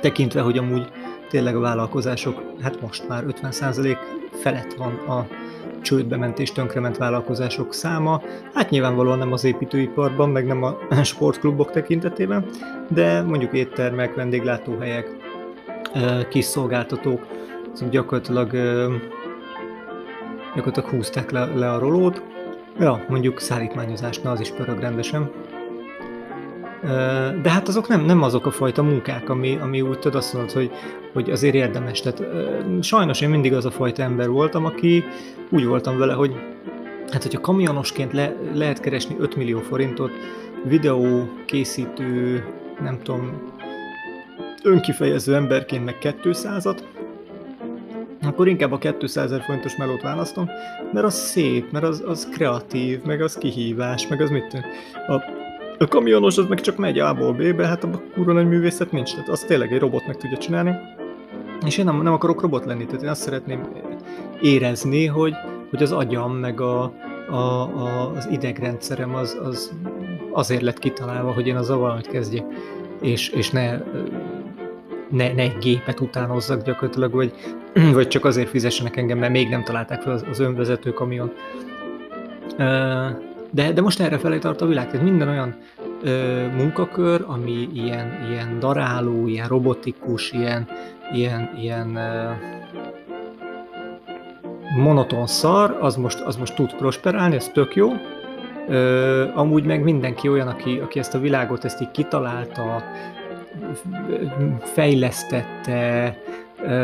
Tekintve, 0.00 0.40
hogy 0.40 0.58
amúgy 0.58 0.90
tényleg 1.28 1.56
a 1.56 1.60
vállalkozások, 1.60 2.42
hát 2.62 2.80
most 2.80 3.08
már 3.08 3.24
50% 3.26 3.96
felett 4.32 4.72
van 4.72 4.92
a 4.94 5.26
csődbe 5.82 6.16
ment 6.16 6.38
és 6.38 6.52
tönkrement 6.52 6.96
vállalkozások 6.96 7.74
száma. 7.74 8.22
Hát 8.54 8.70
nyilvánvalóan 8.70 9.18
nem 9.18 9.32
az 9.32 9.44
építőiparban, 9.44 10.30
meg 10.30 10.46
nem 10.46 10.62
a 10.62 10.78
sportklubok 11.02 11.70
tekintetében, 11.70 12.44
de 12.88 13.22
mondjuk 13.22 13.52
éttermek, 13.52 14.14
vendéglátóhelyek, 14.14 15.16
kis 16.28 16.44
szolgáltatók, 16.44 17.26
szóval 17.72 17.90
gyakorlatilag, 17.90 18.50
gyakorlatilag 20.54 20.90
húzták 20.90 21.30
le, 21.30 21.44
le 21.44 21.70
a 21.70 21.78
rolót. 21.78 22.22
Ja, 22.78 23.04
mondjuk 23.08 23.40
szállítmányozásnál 23.40 24.32
az 24.32 24.40
is 24.40 24.50
pörög 24.50 24.80
rendesen. 24.80 25.30
De 27.42 27.50
hát 27.50 27.68
azok 27.68 27.88
nem, 27.88 28.04
nem 28.04 28.22
azok 28.22 28.46
a 28.46 28.50
fajta 28.50 28.82
munkák, 28.82 29.28
ami, 29.28 29.58
ami 29.60 29.80
úgy 29.80 29.98
tudod 29.98 30.14
azt 30.14 30.32
mondod, 30.32 30.52
hogy, 30.52 30.70
hogy 31.12 31.30
azért 31.30 31.54
érdemes. 31.54 32.00
Tehát 32.00 32.24
sajnos 32.80 33.20
én 33.20 33.28
mindig 33.28 33.54
az 33.54 33.64
a 33.64 33.70
fajta 33.70 34.02
ember 34.02 34.28
voltam, 34.28 34.64
aki 34.64 35.04
úgy 35.50 35.64
voltam 35.64 35.98
vele, 35.98 36.12
hogy 36.12 36.34
hát 37.10 37.22
hogyha 37.22 37.40
kamionosként 37.40 38.12
le, 38.12 38.36
lehet 38.54 38.80
keresni 38.80 39.16
5 39.18 39.36
millió 39.36 39.58
forintot, 39.58 40.10
videó 40.64 41.28
készítő, 41.46 42.44
nem 42.80 42.98
tudom, 43.02 43.52
önkifejező 44.62 45.34
emberként 45.34 45.84
meg 45.84 45.96
200-at, 46.00 46.78
akkor 48.22 48.48
inkább 48.48 48.72
a 48.72 48.78
200 48.78 49.24
ezer 49.24 49.42
forintos 49.42 49.76
melót 49.76 50.02
választom, 50.02 50.48
mert 50.92 51.06
az 51.06 51.14
szép, 51.14 51.72
mert 51.72 51.84
az, 51.84 52.02
az 52.06 52.28
kreatív, 52.32 53.02
meg 53.02 53.22
az 53.22 53.34
kihívás, 53.34 54.08
meg 54.08 54.20
az 54.20 54.30
mit 54.30 54.64
a 55.08 55.41
a 55.82 55.86
kamionos 55.86 56.38
az 56.38 56.46
meg 56.46 56.60
csak 56.60 56.76
megy 56.76 56.98
A-ból 56.98 57.32
B-be, 57.32 57.66
hát 57.66 57.84
abban 57.84 58.02
kurva 58.14 58.32
nagy 58.32 58.48
művészet 58.48 58.92
nincs, 58.92 59.12
tehát 59.12 59.28
azt 59.28 59.46
tényleg 59.46 59.72
egy 59.72 59.80
robot 59.80 60.06
meg 60.06 60.16
tudja 60.16 60.38
csinálni. 60.38 60.74
És 61.66 61.78
én 61.78 61.84
nem, 61.84 62.02
nem 62.02 62.12
akarok 62.12 62.40
robot 62.40 62.64
lenni, 62.64 62.86
tehát 62.86 63.02
én 63.02 63.08
azt 63.08 63.22
szeretném 63.22 63.68
érezni, 64.40 65.06
hogy, 65.06 65.34
hogy 65.70 65.82
az 65.82 65.92
agyam 65.92 66.32
meg 66.36 66.60
a, 66.60 66.92
a, 67.30 67.36
a, 67.36 68.12
az 68.16 68.28
idegrendszerem 68.30 69.14
az, 69.14 69.38
az 69.44 69.72
azért 70.32 70.62
lett 70.62 70.78
kitalálva, 70.78 71.32
hogy 71.32 71.46
én 71.46 71.56
azzal 71.56 71.78
valamit 71.78 72.08
kezdjek, 72.08 72.44
és, 73.00 73.28
és 73.28 73.50
ne, 73.50 73.78
ne, 75.10 75.32
ne 75.32 75.42
egy 75.42 75.58
gépet 75.60 76.00
utánozzak 76.00 76.62
gyakorlatilag, 76.62 77.12
vagy, 77.12 77.32
vagy 77.94 78.08
csak 78.08 78.24
azért 78.24 78.48
fizessenek 78.48 78.96
engem, 78.96 79.18
mert 79.18 79.32
még 79.32 79.48
nem 79.48 79.64
találták 79.64 80.02
fel 80.02 80.12
az, 80.12 80.24
az 80.30 80.38
önvezető 80.38 80.92
kamion. 80.92 81.32
De, 83.54 83.72
de 83.72 83.80
most 83.80 84.00
erre 84.00 84.18
felé 84.18 84.38
tart 84.38 84.60
a 84.60 84.66
világ, 84.66 84.90
tehát 84.90 85.04
minden 85.04 85.28
olyan 85.28 85.56
ö, 86.02 86.46
munkakör, 86.56 87.24
ami 87.26 87.68
ilyen, 87.72 88.26
ilyen 88.30 88.58
daráló, 88.58 89.26
ilyen 89.26 89.48
robotikus, 89.48 90.30
ilyen, 90.30 90.68
ilyen, 91.12 91.50
ilyen 91.58 91.96
ö, 91.96 92.30
monoton 94.76 95.26
szar, 95.26 95.76
az 95.80 95.96
most, 95.96 96.20
az 96.20 96.36
most 96.36 96.54
tud 96.54 96.74
prosperálni, 96.74 97.34
ez 97.34 97.48
tök 97.48 97.74
jó. 97.74 97.92
Ö, 98.68 99.24
amúgy 99.34 99.64
meg 99.64 99.82
mindenki 99.82 100.28
olyan, 100.28 100.48
aki, 100.48 100.78
aki 100.78 100.98
ezt 100.98 101.14
a 101.14 101.18
világot 101.18 101.64
ezt 101.64 101.80
így 101.80 101.90
kitalálta, 101.90 102.82
fejlesztette, 104.60 106.16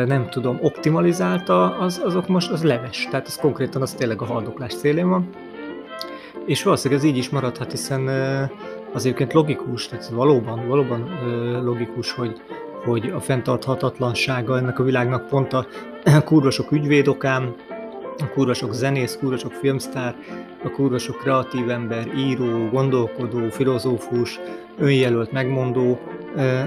nem 0.05 0.29
tudom, 0.29 0.57
optimalizálta, 0.61 1.77
az, 1.77 2.01
azok 2.05 2.27
most 2.27 2.51
az 2.51 2.63
leves. 2.63 3.07
Tehát 3.11 3.27
az 3.27 3.35
konkrétan 3.35 3.81
az 3.81 3.93
tényleg 3.93 4.21
a 4.21 4.25
haldoklás 4.25 4.75
célén 4.75 5.09
van. 5.09 5.29
És 6.45 6.63
valószínűleg 6.63 7.03
ez 7.03 7.09
így 7.09 7.17
is 7.17 7.29
maradhat, 7.29 7.71
hiszen 7.71 8.07
az 8.93 9.05
egyébként 9.05 9.33
logikus, 9.33 9.87
tehát 9.87 10.07
valóban, 10.07 10.67
valóban 10.67 11.09
logikus, 11.63 12.11
hogy, 12.11 12.41
hogy 12.85 13.11
a 13.15 13.19
fenntarthatatlansága 13.19 14.57
ennek 14.57 14.79
a 14.79 14.83
világnak 14.83 15.27
pont 15.27 15.53
a 15.53 15.65
kurva 16.25 16.51
sok 16.51 16.71
ügyvédokám, 16.71 17.55
a 18.17 18.29
kurva 18.33 18.53
sok 18.53 18.73
zenész, 18.73 19.17
kurva 19.19 19.49
filmsztár, 19.49 20.15
a 20.63 20.69
kurva 20.69 20.97
kreatív 21.21 21.69
ember, 21.69 22.07
író, 22.17 22.69
gondolkodó, 22.71 23.49
filozófus, 23.49 24.39
önjelölt 24.77 25.31
megmondó, 25.31 25.99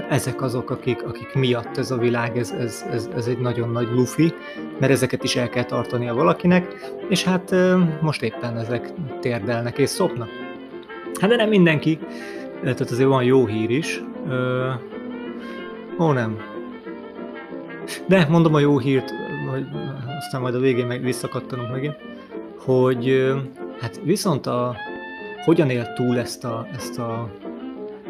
ezek 0.08 0.42
azok, 0.42 0.70
akik, 0.70 1.02
akik 1.02 1.34
miatt 1.34 1.76
ez 1.76 1.90
a 1.90 1.96
világ, 1.96 2.38
ez, 2.38 2.50
ez, 2.50 2.86
ez, 2.90 3.08
ez 3.16 3.26
egy 3.26 3.38
nagyon 3.38 3.70
nagy 3.70 3.88
lufi, 3.94 4.32
mert 4.78 4.92
ezeket 4.92 5.24
is 5.24 5.36
el 5.36 5.48
kell 5.48 5.64
tartania 5.64 6.14
valakinek, 6.14 6.74
és 7.08 7.24
hát 7.24 7.54
most 8.00 8.22
éppen 8.22 8.58
ezek 8.58 8.92
térdelnek 9.20 9.78
és 9.78 9.88
szopnak. 9.88 10.28
Hát 11.20 11.30
de 11.30 11.36
nem 11.36 11.48
mindenki, 11.48 11.98
tehát 12.62 12.80
azért 12.80 13.08
van 13.08 13.24
jó 13.24 13.46
hír 13.46 13.70
is. 13.70 14.02
Ó, 15.98 16.12
nem. 16.12 16.36
De 18.06 18.26
mondom 18.30 18.54
a 18.54 18.58
jó 18.58 18.78
hírt, 18.78 19.12
hogy 19.50 19.66
aztán 20.18 20.40
majd 20.40 20.54
a 20.54 20.58
végén 20.58 20.86
meg 20.86 21.02
visszakattanunk 21.02 21.70
megint, 21.70 21.96
hogy 22.58 23.32
hát 23.80 24.00
viszont 24.04 24.46
a, 24.46 24.76
hogyan 25.44 25.70
él 25.70 25.92
túl 25.92 26.18
ezt 26.18 26.44
a, 26.44 26.66
ezt 26.74 26.98
a 26.98 27.30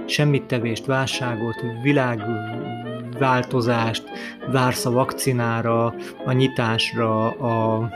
semmit 0.06 0.44
tevést, 0.44 0.86
válságot, 0.86 1.64
világváltozást, 1.82 4.04
vársz 4.50 4.86
a 4.86 4.90
vakcinára, 4.90 5.94
a 6.24 6.32
nyitásra, 6.32 7.30
a 7.30 7.88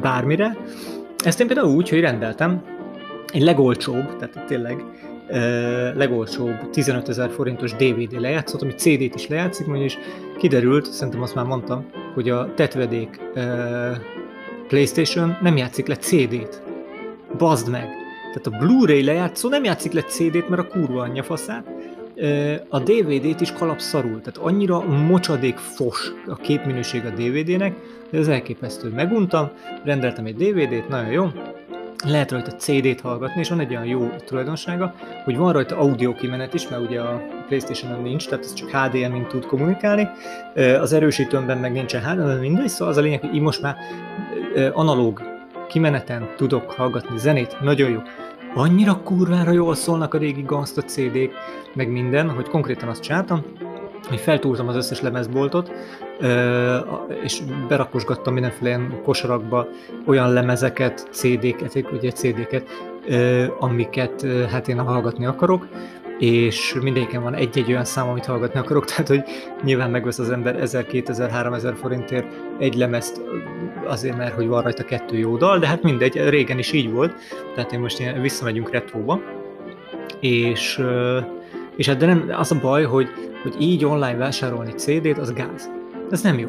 bármire. 0.00 0.56
Ezt 1.24 1.40
én 1.40 1.46
például 1.46 1.74
úgy, 1.74 1.88
hogy 1.88 2.00
rendeltem 2.00 2.62
egy 3.32 3.42
legolcsóbb, 3.42 4.16
tehát 4.16 4.46
tényleg 4.46 4.84
legolcsóbb 5.94 6.70
15 6.70 7.08
ezer 7.08 7.30
forintos 7.30 7.72
DVD 7.72 8.20
lejátszót, 8.20 8.62
ami 8.62 8.72
CD-t 8.72 9.14
is 9.14 9.28
lejátszik, 9.28 9.66
és 9.74 9.98
kiderült, 10.38 10.84
szerintem 10.84 11.22
azt 11.22 11.34
már 11.34 11.44
mondtam, 11.44 11.86
hogy 12.14 12.30
a 12.30 12.54
tetvedék 12.54 13.20
PlayStation 14.68 15.36
nem 15.42 15.56
játszik 15.56 15.86
le 15.86 15.96
CD-t. 15.96 16.62
Bazd 17.38 17.70
meg! 17.70 17.97
Tehát 18.32 18.46
a 18.46 18.64
Blu-ray 18.64 19.04
lejátszó 19.04 19.48
nem 19.48 19.64
játszik 19.64 19.92
le 19.92 20.02
CD-t, 20.02 20.48
mert 20.48 20.62
a 20.62 20.66
kurva 20.66 21.00
anyja 21.00 21.22
faszát, 21.22 21.64
a 22.68 22.78
DVD-t 22.78 23.40
is 23.40 23.52
kalapszarul, 23.52 24.20
tehát 24.20 24.36
annyira 24.36 24.84
mocsadék 24.84 25.56
fos 25.56 26.12
a 26.26 26.34
képminőség 26.34 27.04
a 27.04 27.10
DVD-nek, 27.10 27.74
hogy 28.10 28.18
ez 28.18 28.28
elképesztő. 28.28 28.88
Meguntam, 28.88 29.50
rendeltem 29.84 30.24
egy 30.24 30.36
DVD-t, 30.36 30.88
nagyon 30.88 31.10
jó, 31.10 31.26
lehet 32.04 32.30
rajta 32.30 32.50
CD-t 32.50 33.00
hallgatni, 33.00 33.40
és 33.40 33.48
van 33.48 33.60
egy 33.60 33.70
olyan 33.70 33.84
jó 33.84 34.10
tulajdonsága, 34.24 34.94
hogy 35.24 35.36
van 35.36 35.52
rajta 35.52 35.76
audio 35.76 36.14
kimenet 36.14 36.54
is, 36.54 36.68
mert 36.68 36.82
ugye 36.82 37.00
a 37.00 37.22
Playstation-on 37.46 38.02
nincs, 38.02 38.28
tehát 38.28 38.44
ez 38.44 38.52
csak 38.52 38.70
HDMI-n 38.70 39.26
tud 39.28 39.46
kommunikálni, 39.46 40.08
az 40.80 40.92
erősítőmben 40.92 41.58
meg 41.58 41.72
nincsen 41.72 42.02
HDMI, 42.02 42.48
mindegy, 42.48 42.68
szóval 42.68 42.88
az 42.88 42.96
a 42.96 43.00
lényeg, 43.00 43.20
hogy 43.20 43.34
így 43.34 43.40
most 43.40 43.62
már 43.62 43.76
analóg 44.72 45.22
kimeneten 45.68 46.28
tudok 46.36 46.70
hallgatni 46.70 47.18
zenét, 47.18 47.60
nagyon 47.60 47.90
jó. 47.90 48.00
Annyira 48.54 49.00
kurvára 49.02 49.50
jól 49.50 49.74
szólnak 49.74 50.14
a 50.14 50.18
régi 50.18 50.42
Gangsta 50.42 50.82
CD-k, 50.82 51.32
meg 51.74 51.90
minden, 51.90 52.30
hogy 52.30 52.48
konkrétan 52.48 52.88
azt 52.88 53.02
csináltam, 53.02 53.42
hogy 54.08 54.20
feltúrtam 54.20 54.68
az 54.68 54.76
összes 54.76 55.00
lemezboltot, 55.00 55.72
és 57.22 57.42
berakosgattam 57.68 58.32
mindenféle 58.32 58.68
ilyen 58.68 59.00
kosarakba 59.02 59.66
olyan 60.06 60.32
lemezeket, 60.32 61.08
CD-ket, 61.10 61.86
ugye 61.92 62.10
CD-ket, 62.10 62.68
amiket 63.58 64.26
hát 64.50 64.68
én 64.68 64.78
hallgatni 64.78 65.26
akarok, 65.26 65.66
és 66.18 66.76
mindegyiken 66.82 67.22
van 67.22 67.34
egy-egy 67.34 67.70
olyan 67.70 67.84
szám, 67.84 68.08
amit 68.08 68.26
hallgatni 68.26 68.60
akarok, 68.60 68.84
tehát 68.90 69.08
hogy 69.08 69.22
nyilván 69.62 69.90
megvesz 69.90 70.18
az 70.18 70.30
ember 70.30 70.56
1000, 70.56 70.86
2000, 70.86 71.30
3000 71.30 71.74
forintért 71.74 72.26
egy 72.58 72.74
lemezt 72.74 73.22
azért, 73.84 74.16
mert 74.16 74.34
hogy 74.34 74.46
van 74.46 74.62
rajta 74.62 74.84
kettő 74.84 75.16
jó 75.16 75.36
dal, 75.36 75.58
de 75.58 75.66
hát 75.66 75.82
mindegy, 75.82 76.28
régen 76.28 76.58
is 76.58 76.72
így 76.72 76.90
volt, 76.90 77.14
tehát 77.54 77.72
én 77.72 77.80
most 77.80 77.98
ilyen, 77.98 78.20
visszamegyünk 78.20 78.70
retróba, 78.70 79.20
és, 80.20 80.82
és 81.76 81.88
hát 81.88 81.96
de 81.96 82.06
nem, 82.06 82.30
az 82.32 82.52
a 82.52 82.58
baj, 82.60 82.84
hogy, 82.84 83.08
hogy 83.42 83.54
így 83.58 83.84
online 83.84 84.16
vásárolni 84.16 84.72
CD-t, 84.72 85.18
az 85.18 85.32
gáz. 85.32 85.70
Ez 86.10 86.22
nem 86.22 86.38
jó. 86.38 86.48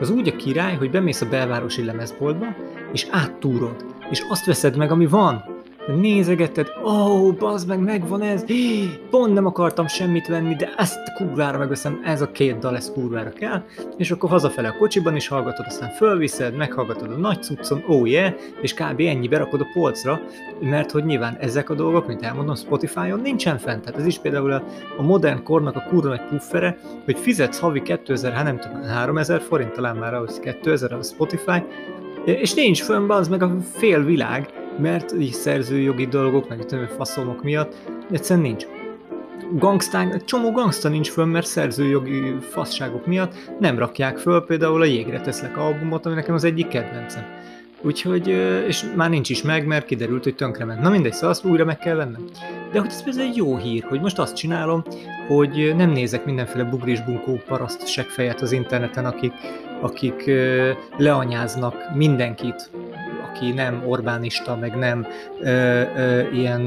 Az 0.00 0.10
úgy 0.10 0.28
a 0.28 0.36
király, 0.36 0.76
hogy 0.76 0.90
bemész 0.90 1.20
a 1.20 1.28
belvárosi 1.28 1.84
lemezboltba, 1.84 2.46
és 2.92 3.06
áttúrod, 3.10 3.84
és 4.10 4.24
azt 4.28 4.46
veszed 4.46 4.76
meg, 4.76 4.90
ami 4.90 5.06
van 5.06 5.53
nézegetted, 5.86 6.66
ó, 6.84 6.88
oh, 6.88 7.34
bazd 7.34 7.68
meg, 7.68 7.78
megvan 7.78 8.22
ez, 8.22 8.44
pont 9.10 9.34
nem 9.34 9.46
akartam 9.46 9.86
semmit 9.86 10.26
venni, 10.26 10.54
de 10.54 10.74
ezt 10.76 11.12
kurvára 11.16 11.58
megveszem, 11.58 12.00
ez 12.04 12.20
a 12.20 12.30
két 12.30 12.58
dal, 12.58 12.76
ez 12.76 12.92
kurvára 12.92 13.30
kell, 13.30 13.62
és 13.96 14.10
akkor 14.10 14.30
hazafele 14.30 14.68
a 14.68 14.76
kocsiban 14.78 15.16
is 15.16 15.28
hallgatod, 15.28 15.66
aztán 15.68 15.90
fölviszed, 15.90 16.56
meghallgatod 16.56 17.10
a 17.10 17.16
nagy 17.16 17.42
cuccon, 17.42 17.84
oh 17.86 18.08
yeah, 18.08 18.32
és 18.60 18.74
kb. 18.74 19.00
ennyi 19.00 19.28
berakod 19.28 19.60
a 19.60 19.66
polcra, 19.72 20.20
mert 20.60 20.90
hogy 20.90 21.04
nyilván 21.04 21.36
ezek 21.40 21.70
a 21.70 21.74
dolgok, 21.74 22.06
mint 22.06 22.22
elmondom, 22.22 22.54
Spotify-on 22.54 23.20
nincsen 23.20 23.58
fent, 23.58 23.84
tehát 23.84 24.00
ez 24.00 24.06
is 24.06 24.18
például 24.18 24.52
a, 24.52 24.62
a 24.96 25.02
modern 25.02 25.42
kornak 25.42 25.76
a 25.76 25.84
kurva 25.88 26.08
nagy 26.08 26.26
puffere, 26.28 26.78
hogy 27.04 27.18
fizetsz 27.18 27.58
havi 27.58 27.82
2000, 27.82 28.32
hát 28.32 28.44
nem 28.44 28.58
tudom, 28.58 28.82
3000 28.82 29.40
forint 29.40 29.72
talán 29.72 29.96
már 29.96 30.14
ahhoz 30.14 30.40
2000 30.40 30.92
a 30.92 31.02
Spotify, 31.02 31.62
és 32.24 32.54
nincs 32.54 32.82
fönn 32.82 33.10
az 33.10 33.28
meg 33.28 33.42
a 33.42 33.56
fél 33.72 34.04
világ, 34.04 34.63
mert 34.78 35.12
így 35.20 35.32
szerzőjogi 35.32 36.06
dolgok, 36.06 36.48
meg 36.48 36.64
többi 36.64 36.86
faszomok 36.96 37.42
miatt 37.42 37.74
egyszerűen 38.10 38.46
nincs. 38.46 38.66
Gangstán, 39.52 40.12
egy 40.12 40.24
csomó 40.24 40.50
gangsta 40.50 40.88
nincs 40.88 41.10
föl, 41.10 41.24
mert 41.24 41.46
szerzőjogi 41.46 42.34
fasságok 42.40 43.06
miatt 43.06 43.34
nem 43.58 43.78
rakják 43.78 44.18
föl 44.18 44.44
például 44.44 44.80
a 44.80 44.84
Jégre 44.84 45.20
teszlek 45.20 45.56
albumot, 45.56 46.06
ami 46.06 46.14
nekem 46.14 46.34
az 46.34 46.44
egyik 46.44 46.68
kedvencem. 46.68 47.24
Úgyhogy, 47.82 48.28
és 48.66 48.84
már 48.96 49.10
nincs 49.10 49.30
is 49.30 49.42
meg, 49.42 49.66
mert 49.66 49.86
kiderült, 49.86 50.24
hogy 50.24 50.34
tönkrement. 50.34 50.80
Na 50.80 50.90
mindegy, 50.90 51.12
szóval 51.12 51.30
azt 51.30 51.44
újra 51.44 51.64
meg 51.64 51.78
kell 51.78 51.94
vennem. 51.94 52.24
De 52.72 52.78
hogy 52.78 52.88
ez 52.88 53.02
például 53.02 53.28
egy 53.28 53.36
jó 53.36 53.56
hír, 53.56 53.84
hogy 53.88 54.00
most 54.00 54.18
azt 54.18 54.36
csinálom, 54.36 54.84
hogy 55.28 55.74
nem 55.76 55.90
nézek 55.90 56.24
mindenféle 56.24 56.64
bugris 56.64 57.00
bunkó 57.00 57.40
paraszt 57.46 57.86
seggfejet 57.86 58.40
az 58.40 58.52
interneten, 58.52 59.04
akik, 59.04 59.32
akik 59.80 60.30
leanyáznak 60.96 61.74
mindenkit, 61.94 62.70
aki 63.34 63.52
nem 63.52 63.82
Orbánista, 63.86 64.56
meg 64.56 64.76
nem 64.76 65.06
ö, 65.40 65.48
ö, 65.96 66.28
ilyen 66.32 66.62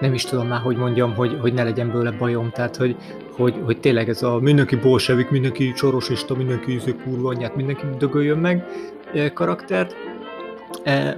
nem 0.00 0.14
is 0.14 0.24
tudom 0.24 0.46
már, 0.46 0.60
hogy 0.60 0.76
mondjam, 0.76 1.14
hogy, 1.14 1.38
hogy 1.40 1.52
ne 1.52 1.62
legyen 1.62 1.90
bőle 1.90 2.10
bajom, 2.10 2.50
tehát 2.50 2.76
hogy, 2.76 2.96
hogy, 3.36 3.54
hogy 3.64 3.80
tényleg 3.80 4.08
ez 4.08 4.22
a 4.22 4.38
mindenki 4.38 4.76
bolsevik, 4.76 5.30
mindenki 5.30 5.72
csorosista, 5.72 6.34
mindenki 6.34 6.74
izé 6.74 6.94
kurva 7.04 7.28
anyját, 7.28 7.56
mindenki 7.56 7.84
dögöljön 7.98 8.38
meg 8.38 8.66
karaktert, 9.34 9.94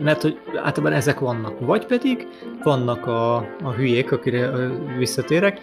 mert 0.01 0.23
hogy 0.23 0.39
általában 0.65 0.93
ezek 0.93 1.21
vannak. 1.21 1.61
Vagy 1.61 1.87
pedig 1.87 2.27
vannak 2.63 3.07
a, 3.07 3.37
a 3.63 3.73
hülyék, 3.77 4.13
akire 4.13 4.51
visszatérek, 4.99 5.61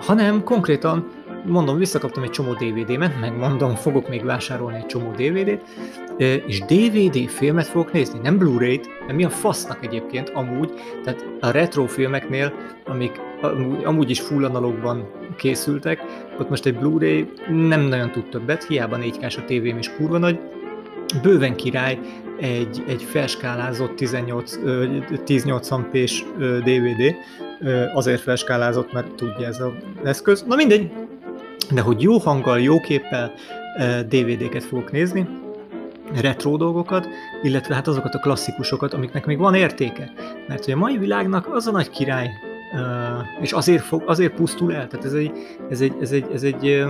hanem 0.00 0.44
konkrétan 0.44 1.08
mondom, 1.48 1.78
visszakaptam 1.78 2.22
egy 2.22 2.30
csomó 2.30 2.52
DVD-met, 2.52 3.20
meg 3.20 3.36
mondom, 3.36 3.74
fogok 3.74 4.08
még 4.08 4.24
vásárolni 4.24 4.76
egy 4.76 4.86
csomó 4.86 5.10
DVD-t, 5.10 5.62
és 6.46 6.60
DVD 6.60 7.28
filmet 7.28 7.66
fogok 7.66 7.92
nézni, 7.92 8.18
nem 8.22 8.38
Blu-ray-t, 8.38 8.88
mert 9.00 9.16
mi 9.16 9.24
a 9.24 9.30
fasznak 9.30 9.84
egyébként 9.84 10.28
amúgy, 10.28 10.72
tehát 11.04 11.26
a 11.40 11.50
retro 11.50 11.86
filmeknél, 11.86 12.52
amik 12.84 13.20
amúgy 13.84 14.10
is 14.10 14.20
full 14.20 14.44
analógban 14.44 15.10
készültek, 15.36 16.04
ott 16.38 16.48
most 16.48 16.66
egy 16.66 16.78
Blu-ray 16.78 17.28
nem 17.48 17.80
nagyon 17.80 18.10
tud 18.10 18.28
többet, 18.28 18.64
hiába 18.64 18.96
4 18.96 19.18
a 19.20 19.44
tévém 19.46 19.78
is 19.78 19.94
kurva 19.94 20.18
nagy, 20.18 20.40
bőven 21.22 21.56
király 21.56 21.98
egy, 22.40 22.82
egy 22.86 23.02
felskálázott 23.02 23.96
18, 23.96 24.58
1080p-s 25.26 26.24
DVD, 26.64 27.14
azért 27.94 28.20
felskálázott, 28.20 28.92
mert 28.92 29.14
tudja 29.14 29.46
ez 29.46 29.60
az 29.60 29.72
eszköz. 30.04 30.42
Na 30.42 30.56
mindegy, 30.56 30.90
de 31.70 31.80
hogy 31.80 32.02
jó 32.02 32.18
hanggal, 32.18 32.60
jó 32.60 32.80
képpel 32.80 33.32
DVD-ket 34.08 34.64
fogok 34.64 34.92
nézni, 34.92 35.28
retro 36.20 36.56
dolgokat, 36.56 37.08
illetve 37.42 37.74
hát 37.74 37.86
azokat 37.86 38.14
a 38.14 38.18
klasszikusokat, 38.18 38.94
amiknek 38.94 39.26
még 39.26 39.38
van 39.38 39.54
értéke. 39.54 40.12
Mert 40.48 40.64
hogy 40.64 40.74
a 40.74 40.76
mai 40.76 40.98
világnak 40.98 41.54
az 41.54 41.66
a 41.66 41.70
nagy 41.70 41.90
király, 41.90 42.30
és 43.40 43.52
azért, 43.52 43.82
fog, 43.82 44.02
azért 44.06 44.34
pusztul 44.34 44.74
el, 44.74 44.86
tehát 44.86 45.04
ez 45.04 45.12
egy, 45.12 45.32
ez 45.70 45.80
egy, 45.80 45.94
ez 46.00 46.12
egy, 46.12 46.26
ez 46.32 46.42
egy, 46.42 46.84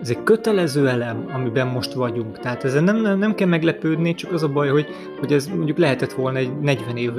ez 0.00 0.10
egy 0.10 0.22
kötelező 0.22 0.88
elem, 0.88 1.24
amiben 1.32 1.66
most 1.66 1.92
vagyunk. 1.92 2.38
Tehát 2.38 2.64
ezen 2.64 2.84
nem, 2.84 2.96
nem, 2.96 3.18
nem 3.18 3.34
kell 3.34 3.48
meglepődni, 3.48 4.14
csak 4.14 4.32
az 4.32 4.42
a 4.42 4.48
baj, 4.48 4.68
hogy, 4.68 4.86
hogy 5.18 5.32
ez 5.32 5.46
mondjuk 5.46 5.78
lehetett 5.78 6.12
volna 6.12 6.38
egy 6.38 6.58
40 6.60 6.96
év 6.96 7.10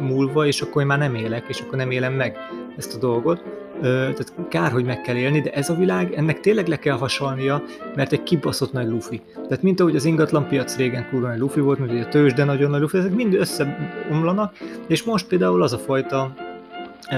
múlva, 0.00 0.46
és 0.46 0.60
akkor 0.60 0.82
én 0.82 0.88
már 0.88 0.98
nem 0.98 1.14
élek, 1.14 1.44
és 1.48 1.60
akkor 1.60 1.78
nem 1.78 1.90
élem 1.90 2.12
meg 2.12 2.36
ezt 2.76 2.94
a 2.94 2.98
dolgot 2.98 3.42
tehát 3.80 4.32
kár, 4.48 4.72
hogy 4.72 4.84
meg 4.84 5.00
kell 5.00 5.16
élni, 5.16 5.40
de 5.40 5.50
ez 5.50 5.70
a 5.70 5.74
világ, 5.74 6.12
ennek 6.12 6.40
tényleg 6.40 6.66
le 6.66 6.76
kell 6.76 6.96
hasalnia, 6.96 7.62
mert 7.94 8.12
egy 8.12 8.22
kibaszott 8.22 8.72
nagy 8.72 8.88
lufi. 8.88 9.22
Tehát 9.34 9.62
mint 9.62 9.80
ahogy 9.80 9.96
az 9.96 10.04
ingatlan 10.04 10.48
piac 10.48 10.76
régen 10.76 11.08
kurva 11.10 11.28
nagy 11.28 11.38
lufi 11.38 11.60
volt, 11.60 11.78
mint 11.78 11.90
hogy 11.90 12.00
a 12.00 12.08
tőzs, 12.08 12.32
de 12.32 12.44
nagyon 12.44 12.70
nagy 12.70 12.80
lufi, 12.80 12.98
ezek 12.98 13.14
mind 13.14 13.34
összeomlanak, 13.34 14.56
és 14.86 15.02
most 15.02 15.26
például 15.26 15.62
az 15.62 15.72
a 15.72 15.78
fajta 15.78 16.34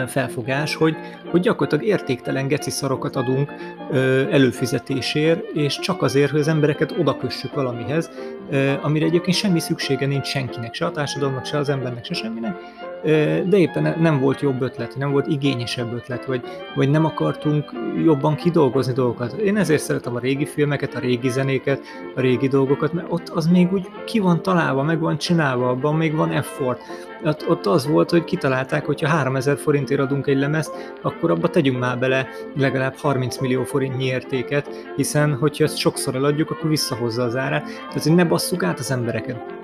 felfogás, 0.06 0.74
hogy, 0.74 0.96
hogy 1.30 1.40
gyakorlatilag 1.40 1.84
értéktelen 1.84 2.48
geci 2.48 2.70
szarokat 2.70 3.16
adunk 3.16 3.52
ö, 3.90 4.30
előfizetésért, 4.30 5.44
és 5.54 5.78
csak 5.78 6.02
azért, 6.02 6.30
hogy 6.30 6.40
az 6.40 6.48
embereket 6.48 6.94
odakössük 6.98 7.54
valamihez, 7.54 8.10
ö, 8.50 8.72
amire 8.82 9.06
egyébként 9.06 9.36
semmi 9.36 9.60
szüksége 9.60 10.06
nincs 10.06 10.26
senkinek, 10.26 10.74
se 10.74 10.86
a 10.86 10.90
társadalomnak, 10.90 11.44
se 11.44 11.58
az 11.58 11.68
embernek, 11.68 12.04
se 12.04 12.14
semminek, 12.14 12.56
de 13.02 13.56
éppen 13.56 13.94
nem 14.00 14.20
volt 14.20 14.40
jobb 14.40 14.62
ötlet, 14.62 14.96
nem 14.96 15.10
volt 15.10 15.26
igényesebb 15.26 15.92
ötlet, 15.92 16.24
vagy, 16.24 16.42
vagy 16.74 16.90
nem 16.90 17.04
akartunk 17.04 17.72
jobban 18.04 18.34
kidolgozni 18.34 18.92
dolgokat. 18.92 19.32
Én 19.32 19.56
ezért 19.56 19.82
szeretem 19.82 20.14
a 20.14 20.18
régi 20.18 20.46
filmeket, 20.46 20.94
a 20.94 20.98
régi 20.98 21.28
zenéket, 21.28 21.80
a 22.14 22.20
régi 22.20 22.48
dolgokat, 22.48 22.92
mert 22.92 23.06
ott 23.10 23.28
az 23.28 23.46
még 23.46 23.72
úgy 23.72 23.88
ki 24.04 24.18
van 24.18 24.42
találva, 24.42 24.82
meg 24.82 25.00
van 25.00 25.18
csinálva, 25.18 25.68
abban 25.68 25.96
még 25.96 26.14
van 26.14 26.30
effort. 26.30 26.80
Ott, 27.24 27.48
ott 27.48 27.66
az 27.66 27.86
volt, 27.86 28.10
hogy 28.10 28.24
kitalálták, 28.24 28.84
hogy 28.84 29.00
ha 29.00 29.08
3000 29.08 29.56
forintért 29.56 30.00
adunk 30.00 30.26
egy 30.26 30.38
lemezt, 30.38 30.92
akkor 31.02 31.30
abba 31.30 31.48
tegyünk 31.48 31.78
már 31.78 31.98
bele 31.98 32.28
legalább 32.56 32.94
30 32.96 33.38
millió 33.38 33.64
forintnyi 33.64 34.04
értéket, 34.04 34.92
hiszen 34.96 35.34
hogyha 35.34 35.64
ezt 35.64 35.76
sokszor 35.76 36.14
eladjuk, 36.14 36.50
akkor 36.50 36.70
visszahozza 36.70 37.22
az 37.22 37.36
árát. 37.36 37.64
Tehát, 37.64 38.02
hogy 38.02 38.14
ne 38.14 38.24
basszuk 38.24 38.62
át 38.62 38.78
az 38.78 38.90
embereket. 38.90 39.56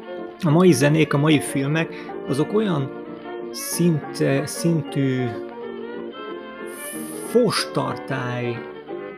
A 0.43 0.51
mai 0.51 0.73
zenék, 0.73 1.15
a 1.15 1.19
mai 1.19 1.41
filmek, 1.41 2.13
azok 2.29 2.55
olyan 2.55 3.04
szinte, 3.55 4.47
szintű 4.47 5.25
fostartály, 7.27 8.59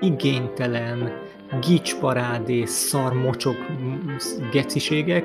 igénytelen, 0.01 1.13
gicsparádé, 1.61 2.65
szarmocsok, 2.65 3.57
geciségek, 4.53 5.25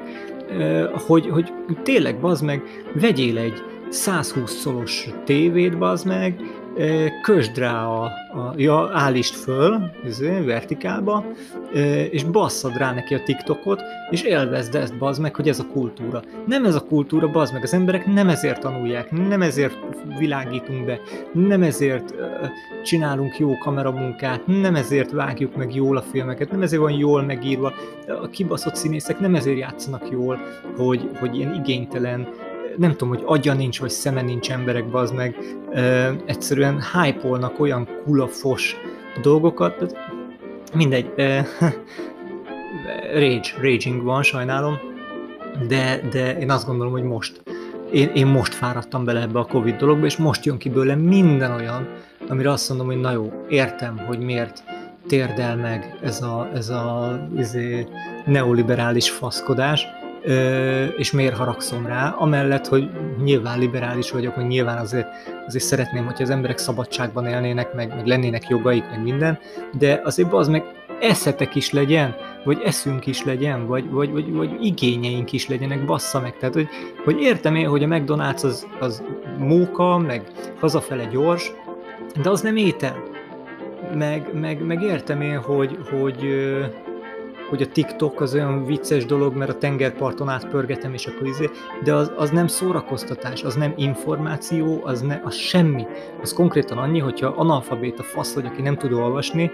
hogy, 1.08 1.30
hogy 1.30 1.54
tényleg, 1.84 2.20
bazd 2.20 2.44
meg, 2.44 2.62
vegyél 2.94 3.38
egy 3.38 3.64
120 3.90 4.54
szolos 4.54 5.10
tévét, 5.26 5.78
bazd 5.78 6.08
meg, 6.08 6.42
kösd 7.22 7.58
rá 7.58 7.86
a, 7.86 8.04
a 8.34 8.54
ja, 8.56 8.90
állítsd 8.94 9.34
föl, 9.34 9.92
izé, 10.06 10.40
vertikálba, 10.40 11.26
és 12.10 12.24
basszad 12.24 12.78
rá 12.78 12.94
neki 12.94 13.14
a 13.14 13.24
TikTokot, 13.24 13.82
és 14.10 14.22
élvezd 14.22 14.76
ezt, 14.76 14.98
bazd 14.98 15.22
meg, 15.22 15.36
hogy 15.36 15.48
ez 15.48 15.60
a 15.60 15.66
kultúra. 15.66 16.22
Nem 16.46 16.66
ez 16.66 16.76
a 16.76 16.84
kultúra, 16.84 17.28
bazd 17.28 17.54
meg, 17.54 17.64
az 17.64 17.74
emberek 17.74 18.06
nem 18.06 18.30
ezért 18.30 18.60
tanulják, 18.60 19.12
nem 19.12 19.42
ezért 19.42 19.78
világítunk 20.18 20.86
be, 20.86 21.00
nem 21.34 21.64
ezért 21.64 22.14
csinálunk 22.84 23.38
jó 23.38 23.58
kameramunkát, 23.58 24.48
nem 24.48 24.76
ezért 24.76 25.12
vágjuk 25.12 25.56
meg 25.56 25.76
jól 25.76 25.98
a 25.98 26.02
filmeket, 26.02 26.52
nem 26.52 26.62
ezért 26.62 26.82
van 26.82 26.92
jól 26.92 27.22
megírva, 27.22 27.74
a 28.08 28.28
kibaszott 28.28 28.76
színészek 28.76 29.20
nem 29.20 29.36
ezért 29.36 29.58
játszanak 29.58 30.10
jól, 30.12 30.40
hogy, 30.78 31.10
hogy 31.20 31.36
ilyen 31.36 31.54
igénytelen, 31.54 32.28
nem 32.78 32.92
tudom, 32.92 33.10
hogy 33.10 33.24
agya 33.26 33.54
nincs, 33.54 33.80
vagy 33.80 33.90
szeme 33.90 34.22
nincs 34.22 34.52
emberek, 34.52 34.90
bazd 34.90 35.16
meg, 35.16 35.36
ö, 35.72 36.12
egyszerűen 36.26 36.82
hype 36.94 37.28
olyan 37.58 37.88
kulafos 38.04 38.76
dolgokat, 39.22 39.96
mindegy, 40.74 41.12
ö, 41.16 41.40
rage, 43.14 43.50
raging 43.62 44.04
van, 44.04 44.24
sajnálom, 44.24 44.80
de, 45.68 46.02
de 46.12 46.40
én 46.40 46.52
azt 46.52 46.66
gondolom, 46.66 46.92
hogy 46.92 47.04
most, 47.04 47.42
én, 47.92 48.12
én 48.14 48.28
most 48.28 48.54
fáradtam 48.54 49.06
bele 49.06 49.22
ebbe 49.22 49.40
a 49.40 49.46
Covid 49.46 49.76
dologba, 49.76 50.06
és 50.06 50.18
most 50.18 50.46
jön 50.46 50.58
ki 50.58 50.70
bőle 50.70 50.96
minden 50.96 51.52
olyan, 51.52 51.88
amire 52.30 52.52
azt 52.52 52.70
mondom, 52.70 52.88
hogy 52.88 53.00
na 53.00 53.12
jó, 53.12 53.32
értem, 53.50 53.98
hogy 53.98 54.20
miért 54.20 54.64
térdel 55.08 55.56
meg 55.56 55.98
ez 56.02 56.22
a, 56.22 56.50
ez 56.54 56.70
a 56.70 57.20
izé, 57.38 57.88
neoliberális 58.26 59.10
faszkodás, 59.10 59.88
és 60.98 61.12
miért 61.12 61.36
haragszom 61.36 61.86
rá, 61.86 62.10
amellett, 62.10 62.68
hogy 62.68 62.90
nyilván 63.24 63.60
liberális 63.60 64.12
vagyok, 64.12 64.34
hogy 64.34 64.48
nyilván 64.48 64.78
azért, 64.78 65.08
azért 65.48 65.64
szeretném, 65.64 66.06
hogy 66.06 66.22
az 66.22 66.30
emberek 66.30 66.58
szabadságban 66.58 67.26
élnének, 67.26 67.74
meg, 67.74 67.96
meg 67.96 68.06
lennének 68.06 68.48
jogaik, 68.48 68.90
meg 68.90 69.04
minden, 69.04 69.40
de 69.78 70.02
azért 70.04 70.34
az 70.34 70.48
meg 70.48 70.64
eszetek 71.02 71.56
is 71.56 71.72
legyen, 71.72 72.16
vagy 72.44 72.62
eszünk 72.66 73.06
is 73.06 73.24
legyen, 73.24 73.68
vagy, 73.68 73.90
vagy, 73.90 74.12
vagy, 74.12 74.32
vagy 74.32 74.66
igényeink 74.66 75.32
is 75.32 75.48
legyenek, 75.48 75.86
bassza 75.86 76.20
meg. 76.20 76.38
Tehát, 76.38 76.54
hogy, 76.56 76.68
hogy 77.04 77.22
értem 77.22 77.56
én, 77.56 77.68
hogy 77.68 77.84
a 77.84 77.88
McDonald's 77.88 78.44
az, 78.44 78.68
az 78.80 79.04
móka, 79.38 79.98
meg 79.98 80.32
hazafele 80.60 81.06
gyors, 81.06 81.52
de 82.22 82.30
az 82.30 82.42
nem 82.42 82.56
étel. 82.56 83.04
Meg, 83.94 84.30
meg, 84.34 84.66
meg 84.66 84.82
értem 84.82 85.22
én, 85.22 85.38
hogy, 85.38 85.78
hogy, 85.90 86.26
hogy 86.80 86.91
a 87.60 87.68
TikTok 87.72 88.22
az 88.22 88.34
olyan 88.34 88.66
vicces 88.66 89.06
dolog, 89.06 89.36
mert 89.36 89.52
a 89.52 89.58
tengerparton 89.58 90.30
átpörgetem, 90.30 90.94
és 90.94 91.06
akkor 91.06 91.28
izé, 91.28 91.50
de 91.84 91.94
az, 91.94 92.12
az 92.18 92.30
nem 92.30 92.48
szórakoztatás, 92.48 93.44
az 93.44 93.56
nem 93.56 93.74
információ, 93.76 94.82
az, 94.84 95.02
ne, 95.02 95.22
az 95.24 95.36
semmi. 95.36 95.86
Az 96.22 96.34
konkrétan 96.34 96.78
annyi, 96.78 97.00
hogyha 97.00 97.28
analfabéta 97.28 98.04
fasz 98.04 98.34
vagy, 98.34 98.46
aki 98.46 98.62
nem 98.62 98.76
tud 98.76 98.92
olvasni, 98.92 99.52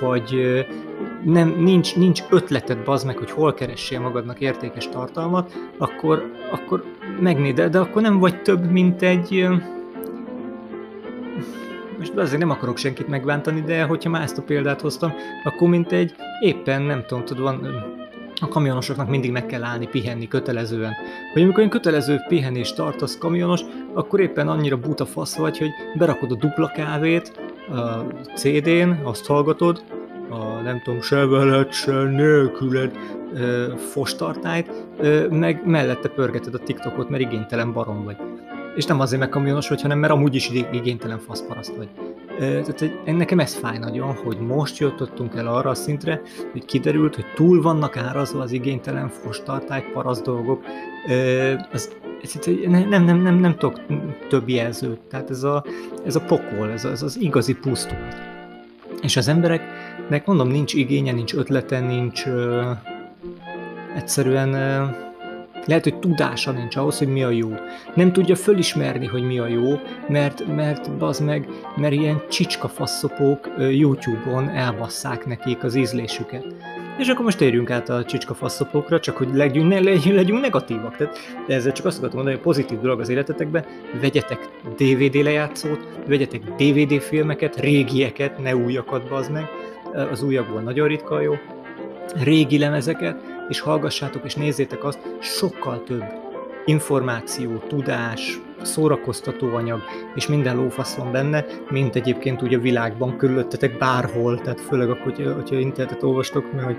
vagy 0.00 0.64
nem, 1.24 1.54
nincs, 1.58 1.96
nincs 1.96 2.22
ötleted 2.30 2.78
bazd 2.78 3.06
meg, 3.06 3.18
hogy 3.18 3.30
hol 3.30 3.54
keressél 3.54 4.00
magadnak 4.00 4.40
értékes 4.40 4.88
tartalmat, 4.88 5.52
akkor, 5.78 6.30
akkor 6.50 6.84
megnéd, 7.20 7.60
de 7.60 7.78
akkor 7.78 8.02
nem 8.02 8.18
vagy 8.18 8.42
több, 8.42 8.70
mint 8.70 9.02
egy 9.02 9.48
most 12.08 12.18
azért 12.18 12.40
nem 12.40 12.50
akarok 12.50 12.76
senkit 12.76 13.08
megbántani, 13.08 13.60
de 13.60 13.82
hogyha 13.82 14.10
már 14.10 14.22
ezt 14.22 14.38
a 14.38 14.42
példát 14.42 14.80
hoztam, 14.80 15.12
akkor 15.44 15.68
mint 15.68 15.92
egy 15.92 16.14
éppen, 16.40 16.82
nem 16.82 17.04
tudom, 17.06 17.24
tudod, 17.24 17.42
van, 17.42 17.84
a 18.40 18.48
kamionosoknak 18.48 19.08
mindig 19.08 19.30
meg 19.30 19.46
kell 19.46 19.62
állni, 19.62 19.86
pihenni 19.86 20.28
kötelezően. 20.28 20.92
Hogy 21.32 21.42
amikor 21.42 21.62
én 21.62 21.68
kötelező 21.68 22.20
pihenést 22.28 22.76
tartasz 22.76 23.18
kamionos, 23.18 23.60
akkor 23.92 24.20
éppen 24.20 24.48
annyira 24.48 24.76
buta 24.76 25.06
fasz 25.06 25.36
vagy, 25.36 25.58
hogy 25.58 25.70
berakod 25.94 26.30
a 26.30 26.34
dupla 26.34 26.70
kávét 26.74 27.40
a 27.70 28.34
CD-n, 28.34 28.90
azt 29.02 29.26
hallgatod, 29.26 29.82
a 30.30 30.60
nem 30.62 30.80
tudom, 30.84 31.00
se 31.00 31.26
veled, 31.26 31.72
se 31.72 32.02
nélküled 32.02 32.98
fostartályt, 33.76 34.86
meg 35.30 35.62
mellette 35.66 36.08
pörgeted 36.08 36.54
a 36.54 36.58
TikTokot, 36.58 37.08
mert 37.08 37.22
igénytelen 37.22 37.72
barom 37.72 38.04
vagy 38.04 38.16
és 38.76 38.84
nem 38.84 39.00
azért 39.00 39.20
megkamionos 39.20 39.68
vagy, 39.68 39.82
hanem 39.82 39.98
mert 39.98 40.12
amúgy 40.12 40.34
is 40.34 40.50
igénytelen 40.72 41.18
faszparaszt 41.18 41.76
vagy. 41.76 41.88
Tehát 42.38 43.04
nekem 43.04 43.40
ez 43.40 43.54
fáj 43.54 43.78
nagyon, 43.78 44.14
hogy 44.14 44.38
most 44.38 44.78
jutottunk 44.78 45.34
el 45.34 45.46
arra 45.46 45.70
a 45.70 45.74
szintre, 45.74 46.20
hogy 46.52 46.64
kiderült, 46.64 47.14
hogy 47.14 47.26
túl 47.34 47.62
vannak 47.62 47.96
árazva 47.96 48.40
az 48.42 48.52
igénytelen 48.52 49.08
fostartály, 49.08 49.84
paraszt 49.92 50.24
dolgok. 50.24 50.64
Az, 51.72 51.92
nem, 52.66 52.88
nem, 52.88 53.04
nem, 53.04 53.22
nem, 53.22 53.34
nem 53.34 53.56
tudok 53.56 53.80
több 54.28 54.48
jelzőt. 54.48 54.98
Tehát 54.98 55.30
ez 55.30 55.42
a, 55.42 55.64
ez 56.04 56.16
a 56.16 56.20
pokol, 56.20 56.70
ez, 56.70 56.84
ez 56.84 57.02
az 57.02 57.20
igazi 57.20 57.54
pusztulat. 57.54 58.16
És 59.02 59.16
az 59.16 59.28
embereknek 59.28 60.26
mondom, 60.26 60.48
nincs 60.48 60.74
igénye, 60.74 61.12
nincs 61.12 61.34
ötlete, 61.34 61.80
nincs 61.80 62.26
ö, 62.26 62.70
egyszerűen 63.96 64.54
ö, 64.54 64.84
lehet, 65.66 65.84
hogy 65.84 65.98
tudása 65.98 66.50
nincs 66.52 66.76
ahhoz, 66.76 66.98
hogy 66.98 67.08
mi 67.08 67.22
a 67.22 67.30
jó. 67.30 67.48
Nem 67.94 68.12
tudja 68.12 68.36
fölismerni, 68.36 69.06
hogy 69.06 69.22
mi 69.22 69.38
a 69.38 69.46
jó, 69.46 69.80
mert, 70.08 70.46
mert 70.46 70.90
az 70.98 71.18
meg, 71.18 71.48
mert 71.76 71.92
ilyen 71.92 72.22
csicskafaszopók 72.28 73.50
YouTube-on 73.58 74.48
elbasszák 74.48 75.26
nekik 75.26 75.64
az 75.64 75.74
ízlésüket. 75.74 76.44
És 76.98 77.08
akkor 77.08 77.24
most 77.24 77.38
térjünk 77.38 77.70
át 77.70 77.88
a 77.88 78.04
csicskafaszopókra, 78.04 79.00
csak 79.00 79.16
hogy 79.16 79.28
legyünk, 79.32 79.68
ne, 79.68 79.80
legyünk, 79.80 80.16
legyünk 80.16 80.40
negatívak. 80.40 80.96
Tehát, 80.96 81.18
de 81.46 81.54
ezzel 81.54 81.72
csak 81.72 81.86
azt 81.86 81.96
akartam 81.96 82.16
mondani, 82.16 82.36
hogy 82.36 82.52
pozitív 82.52 82.80
dolog 82.80 83.00
az 83.00 83.08
életetekben, 83.08 83.64
vegyetek 84.00 84.48
DVD 84.76 85.14
lejátszót, 85.14 85.88
vegyetek 86.06 86.40
DVD 86.44 87.00
filmeket, 87.00 87.60
régieket, 87.60 88.38
ne 88.38 88.56
újakat, 88.56 89.08
bazd 89.08 89.32
meg. 89.32 89.44
Az 90.10 90.22
újakból 90.22 90.60
nagyon 90.60 90.88
ritka 90.88 91.20
jó. 91.20 91.34
Régi 92.22 92.58
lemezeket, 92.58 93.33
és 93.48 93.60
hallgassátok 93.60 94.24
és 94.24 94.34
nézzétek 94.34 94.84
azt, 94.84 94.98
sokkal 95.20 95.82
több 95.82 96.04
információ, 96.64 97.56
tudás, 97.68 98.40
szórakoztató 98.62 99.54
anyag, 99.54 99.80
és 100.14 100.26
minden 100.26 100.56
lófasz 100.56 100.94
van 100.94 101.12
benne, 101.12 101.44
mint 101.70 101.96
egyébként 101.96 102.42
úgy 102.42 102.54
a 102.54 102.58
világban 102.58 103.16
körülöttetek 103.16 103.78
bárhol, 103.78 104.40
tehát 104.40 104.60
főleg 104.60 104.90
akkor, 104.90 105.02
hogyha, 105.02 105.34
hogyha 105.34 105.58
internetet 105.58 106.02
olvastok, 106.02 106.52
mert 106.52 106.66
hogy 106.66 106.78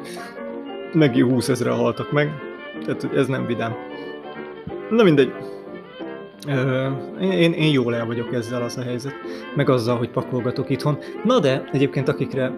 meg 0.93 1.15
20 1.15 1.49
ezre 1.49 1.71
haltak 1.71 2.11
meg, 2.11 2.31
tehát 2.85 3.15
ez 3.15 3.27
nem 3.27 3.45
vidám. 3.45 3.75
Na 4.89 5.03
mindegy. 5.03 5.33
Ö, 6.47 6.87
én, 7.21 7.53
én 7.53 7.71
jól 7.71 7.95
el 7.95 8.05
vagyok 8.05 8.33
ezzel 8.33 8.61
az 8.61 8.77
a 8.77 8.81
helyzet, 8.81 9.13
meg 9.55 9.69
azzal, 9.69 9.97
hogy 9.97 10.09
pakolgatok 10.09 10.69
itthon. 10.69 10.97
Na 11.23 11.39
de 11.39 11.69
egyébként 11.71 12.07
akikre, 12.07 12.51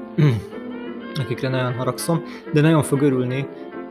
akikre 1.24 1.50
nagyon 1.50 1.74
haragszom, 1.74 2.24
de 2.54 2.62
nagyon 2.62 2.84
fog 2.84 3.02
örülni, 3.02 3.48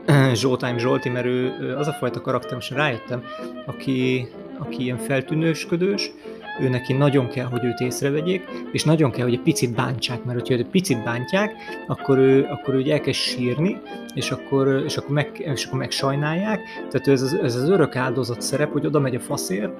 Zsoltime 0.34 0.78
Zsolti, 0.78 1.08
mert 1.08 1.26
ő 1.26 1.74
az 1.78 1.88
a 1.88 1.92
fajta 1.92 2.20
karakter, 2.20 2.54
most 2.54 2.70
rájöttem, 2.70 3.22
aki, 3.66 4.28
aki 4.58 4.82
ilyen 4.82 4.98
feltűnősködős, 4.98 6.12
ő 6.60 6.68
neki 6.68 6.92
nagyon 6.92 7.28
kell, 7.28 7.44
hogy 7.44 7.64
őt 7.64 7.80
észrevegyék, 7.80 8.48
és 8.72 8.84
nagyon 8.84 9.10
kell, 9.10 9.24
hogy 9.24 9.34
egy 9.34 9.40
picit 9.40 9.74
bántsák, 9.74 10.24
mert 10.24 10.38
hogyha 10.38 10.54
egy 10.54 10.66
picit 10.66 11.04
bántják, 11.04 11.52
akkor 11.86 12.18
ő, 12.18 12.46
akkor 12.50 12.74
ő 12.74 12.90
elkezd 12.90 13.18
sírni, 13.18 13.80
és 14.14 14.30
akkor, 14.30 14.82
és 14.84 14.96
akkor, 14.96 15.14
meg, 15.14 15.30
és 15.54 15.64
akkor 15.64 15.78
megsajnálják. 15.78 16.60
Tehát 16.90 17.08
ez 17.08 17.22
az, 17.22 17.38
ez 17.42 17.54
az 17.54 17.68
örök 17.68 17.96
áldozat 17.96 18.40
szerep, 18.40 18.72
hogy 18.72 18.86
oda 18.86 19.00
megy 19.00 19.14
a 19.14 19.20
faszér, 19.20 19.70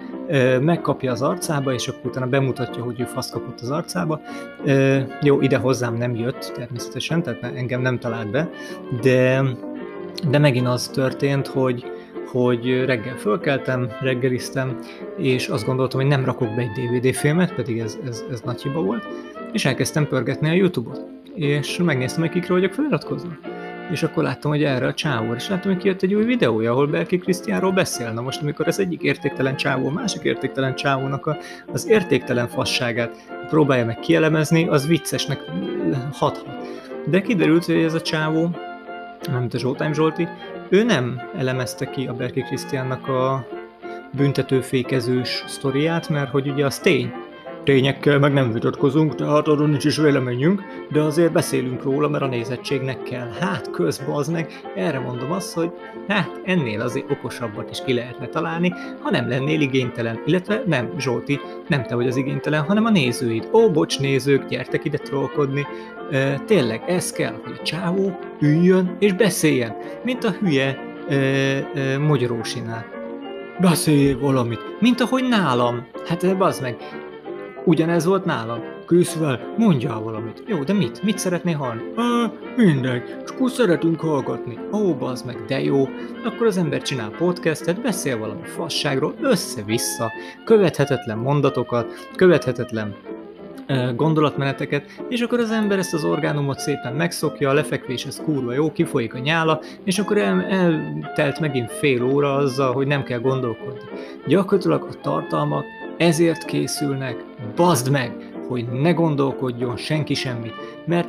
megkapja 0.60 1.12
az 1.12 1.22
arcába, 1.22 1.72
és 1.72 1.88
akkor 1.88 2.10
utána 2.10 2.26
bemutatja, 2.26 2.82
hogy 2.82 3.00
ő 3.00 3.04
fasz 3.04 3.30
kapott 3.30 3.60
az 3.60 3.70
arcába. 3.70 4.20
Jó, 5.20 5.40
ide 5.40 5.56
hozzám 5.56 5.96
nem 5.96 6.14
jött 6.14 6.52
természetesen, 6.54 7.22
tehát 7.22 7.42
engem 7.42 7.80
nem 7.80 7.98
talált 7.98 8.30
be, 8.30 8.50
de 9.00 9.42
de 10.28 10.38
megint 10.38 10.66
az 10.66 10.88
történt, 10.88 11.46
hogy, 11.46 11.84
hogy 12.26 12.84
reggel 12.84 13.16
fölkeltem, 13.16 13.88
reggeliztem, 14.00 14.78
és 15.16 15.48
azt 15.48 15.66
gondoltam, 15.66 16.00
hogy 16.00 16.08
nem 16.08 16.24
rakok 16.24 16.54
be 16.54 16.60
egy 16.60 16.70
DVD 16.70 17.14
filmet, 17.14 17.54
pedig 17.54 17.78
ez, 17.78 17.98
ez, 18.06 18.24
ez 18.30 18.40
nagy 18.40 18.62
hiba 18.62 18.82
volt, 18.82 19.06
és 19.52 19.64
elkezdtem 19.64 20.06
pörgetni 20.06 20.48
a 20.48 20.52
Youtube-ot. 20.52 21.00
És 21.34 21.76
megnéztem, 21.76 22.20
hogy 22.20 22.30
kikre 22.30 22.54
vagyok 22.54 22.72
feliratkozva. 22.72 23.30
És 23.90 24.02
akkor 24.02 24.22
láttam, 24.22 24.50
hogy 24.50 24.64
erre 24.64 24.86
a 24.86 24.94
csávó, 24.94 25.34
és 25.34 25.48
láttam, 25.48 25.72
hogy 25.72 25.80
kijött 25.80 26.02
egy 26.02 26.14
új 26.14 26.24
videója, 26.24 26.72
ahol 26.72 26.86
Belki 26.86 27.18
Krisztiánról 27.18 27.72
beszél. 27.72 28.12
Na 28.12 28.20
most, 28.20 28.42
amikor 28.42 28.66
az 28.66 28.78
egyik 28.78 29.02
értéktelen 29.02 29.56
csávó, 29.56 29.88
másik 29.88 30.22
értéktelen 30.22 30.74
csávónak 30.74 31.26
a, 31.26 31.36
az 31.72 31.88
értéktelen 31.88 32.48
fasságát 32.48 33.16
próbálja 33.48 33.84
meg 33.84 33.98
kielemezni, 33.98 34.68
az 34.68 34.86
viccesnek 34.86 35.40
hathat. 36.12 36.46
De 37.06 37.20
kiderült, 37.20 37.64
hogy 37.64 37.76
ez 37.76 37.94
a 37.94 38.00
csávó 38.00 38.50
nem 39.30 39.48
a 39.52 39.58
Zsoltám 39.58 39.92
Zsolti, 39.92 40.28
ő 40.68 40.82
nem 40.82 41.22
elemezte 41.36 41.90
ki 41.90 42.06
a 42.06 42.12
Berki 42.12 42.40
Krisztiánnak 42.40 43.08
a 43.08 43.46
büntetőfékezős 44.12 45.44
sztoriát, 45.46 46.08
mert 46.08 46.30
hogy 46.30 46.48
ugye 46.48 46.64
az 46.64 46.78
tény, 46.78 47.12
tényekkel 47.66 48.18
meg 48.18 48.32
nem 48.32 48.52
vitatkozunk, 48.52 49.14
tehát 49.14 49.48
arról 49.48 49.68
nincs 49.68 49.84
is 49.84 49.96
véleményünk, 49.96 50.62
de 50.92 51.00
azért 51.00 51.32
beszélünk 51.32 51.82
róla, 51.82 52.08
mert 52.08 52.22
a 52.22 52.26
nézettségnek 52.26 53.02
kell. 53.02 53.28
Hát 53.40 53.70
közben 53.70 54.14
az 54.14 54.28
meg, 54.28 54.60
erre 54.74 54.98
mondom 54.98 55.32
azt, 55.32 55.54
hogy 55.54 55.70
hát 56.08 56.40
ennél 56.44 56.80
azért 56.80 57.10
okosabbat 57.10 57.70
is 57.70 57.78
ki 57.84 57.92
lehetne 57.92 58.26
találni, 58.26 58.72
ha 59.00 59.10
nem 59.10 59.28
lennél 59.28 59.60
igénytelen, 59.60 60.20
illetve 60.26 60.62
nem, 60.66 60.90
Zsolti, 60.98 61.40
nem 61.68 61.82
te 61.82 61.94
vagy 61.94 62.06
az 62.06 62.16
igénytelen, 62.16 62.62
hanem 62.62 62.84
a 62.84 62.90
nézőid. 62.90 63.48
Ó, 63.52 63.70
bocs 63.70 64.00
nézők, 64.00 64.48
gyertek 64.48 64.84
ide 64.84 64.98
trollkodni. 64.98 65.66
E, 66.10 66.38
tényleg, 66.38 66.82
ez 66.86 67.12
kell, 67.12 67.34
hogy 67.44 67.56
a 67.58 67.62
csávó 67.62 68.18
üljön 68.40 68.96
és 68.98 69.12
beszéljen, 69.12 69.76
mint 70.04 70.24
a 70.24 70.30
hülye 70.30 70.78
e, 71.08 71.14
e, 71.14 71.98
Magyarósinál. 71.98 72.84
Beszélj 73.60 74.12
valamit, 74.12 74.60
mint 74.80 75.00
ahogy 75.00 75.28
nálam. 75.28 75.86
Hát 76.06 76.36
bazd 76.36 76.62
meg, 76.62 76.76
Ugyanez 77.68 78.04
volt 78.04 78.24
nálam. 78.24 78.58
Készvel, 78.88 79.54
mondjál 79.56 80.00
valamit. 80.00 80.42
Jó, 80.46 80.62
de 80.62 80.72
mit? 80.72 81.02
Mit 81.02 81.18
szeretné 81.18 81.52
hallani? 81.52 81.80
Ah, 81.96 82.30
mindegy, 82.56 83.02
csak 83.26 83.36
akkor 83.36 83.50
szeretünk 83.50 84.00
hallgatni. 84.00 84.58
Ó, 84.72 84.94
bazd 84.94 85.26
meg, 85.26 85.44
de 85.46 85.62
jó. 85.62 85.88
Akkor 86.24 86.46
az 86.46 86.56
ember 86.56 86.82
csinál 86.82 87.10
podcastet, 87.10 87.80
beszél 87.80 88.18
valami 88.18 88.44
fasságról, 88.44 89.14
össze-vissza, 89.20 90.12
követhetetlen 90.44 91.18
mondatokat, 91.18 92.08
követhetetlen 92.16 92.94
gondolatmeneteket, 93.96 94.84
és 95.08 95.20
akkor 95.20 95.38
az 95.38 95.50
ember 95.50 95.78
ezt 95.78 95.94
az 95.94 96.04
orgánumot 96.04 96.58
szépen 96.58 96.92
megszokja, 96.92 97.50
a 97.50 97.52
lefekvés 97.52 98.04
ez 98.04 98.20
kurva 98.24 98.52
jó, 98.52 98.72
kifolyik 98.72 99.14
a 99.14 99.18
nyála, 99.18 99.60
és 99.84 99.98
akkor 99.98 100.18
el, 100.18 100.42
eltelt 100.42 101.40
megint 101.40 101.72
fél 101.72 102.04
óra 102.04 102.34
azzal, 102.34 102.72
hogy 102.72 102.86
nem 102.86 103.02
kell 103.02 103.20
gondolkodni. 103.20 103.80
Gyakorlatilag 104.26 104.82
a 104.82 105.00
tartalmak 105.00 105.64
ezért 105.96 106.44
készülnek, 106.44 107.24
bazd 107.56 107.90
meg, 107.90 108.16
hogy 108.48 108.68
ne 108.68 108.92
gondolkodjon 108.92 109.76
senki 109.76 110.14
semmit, 110.14 110.54
mert 110.84 111.08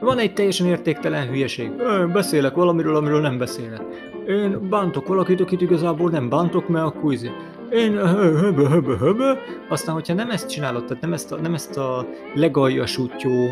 van 0.00 0.18
egy 0.18 0.32
teljesen 0.32 0.66
értéktelen 0.66 1.28
hülyeség. 1.28 1.70
Én 2.00 2.12
beszélek 2.12 2.54
valamiről, 2.54 2.96
amiről 2.96 3.20
nem 3.20 3.38
beszélek. 3.38 3.82
Én 4.26 4.68
bántok 4.68 5.06
valakit, 5.06 5.40
akit 5.40 5.60
igazából 5.60 6.10
nem 6.10 6.28
bántok, 6.28 6.68
mert 6.68 6.86
akkor 6.86 7.12
izé. 7.12 7.30
Én 7.72 7.96
höbö, 8.06 8.68
höbö, 8.68 8.96
höbö, 8.96 9.32
aztán, 9.68 9.94
hogyha 9.94 10.14
nem 10.14 10.30
ezt 10.30 10.48
csinálod, 10.48 10.84
tehát 10.84 11.02
nem 11.02 11.12
ezt 11.12 11.32
a, 11.32 11.36
nem 11.36 11.54
ezt 11.54 11.76
a 11.76 12.06
legaljas 12.34 12.98
útjó 12.98 13.48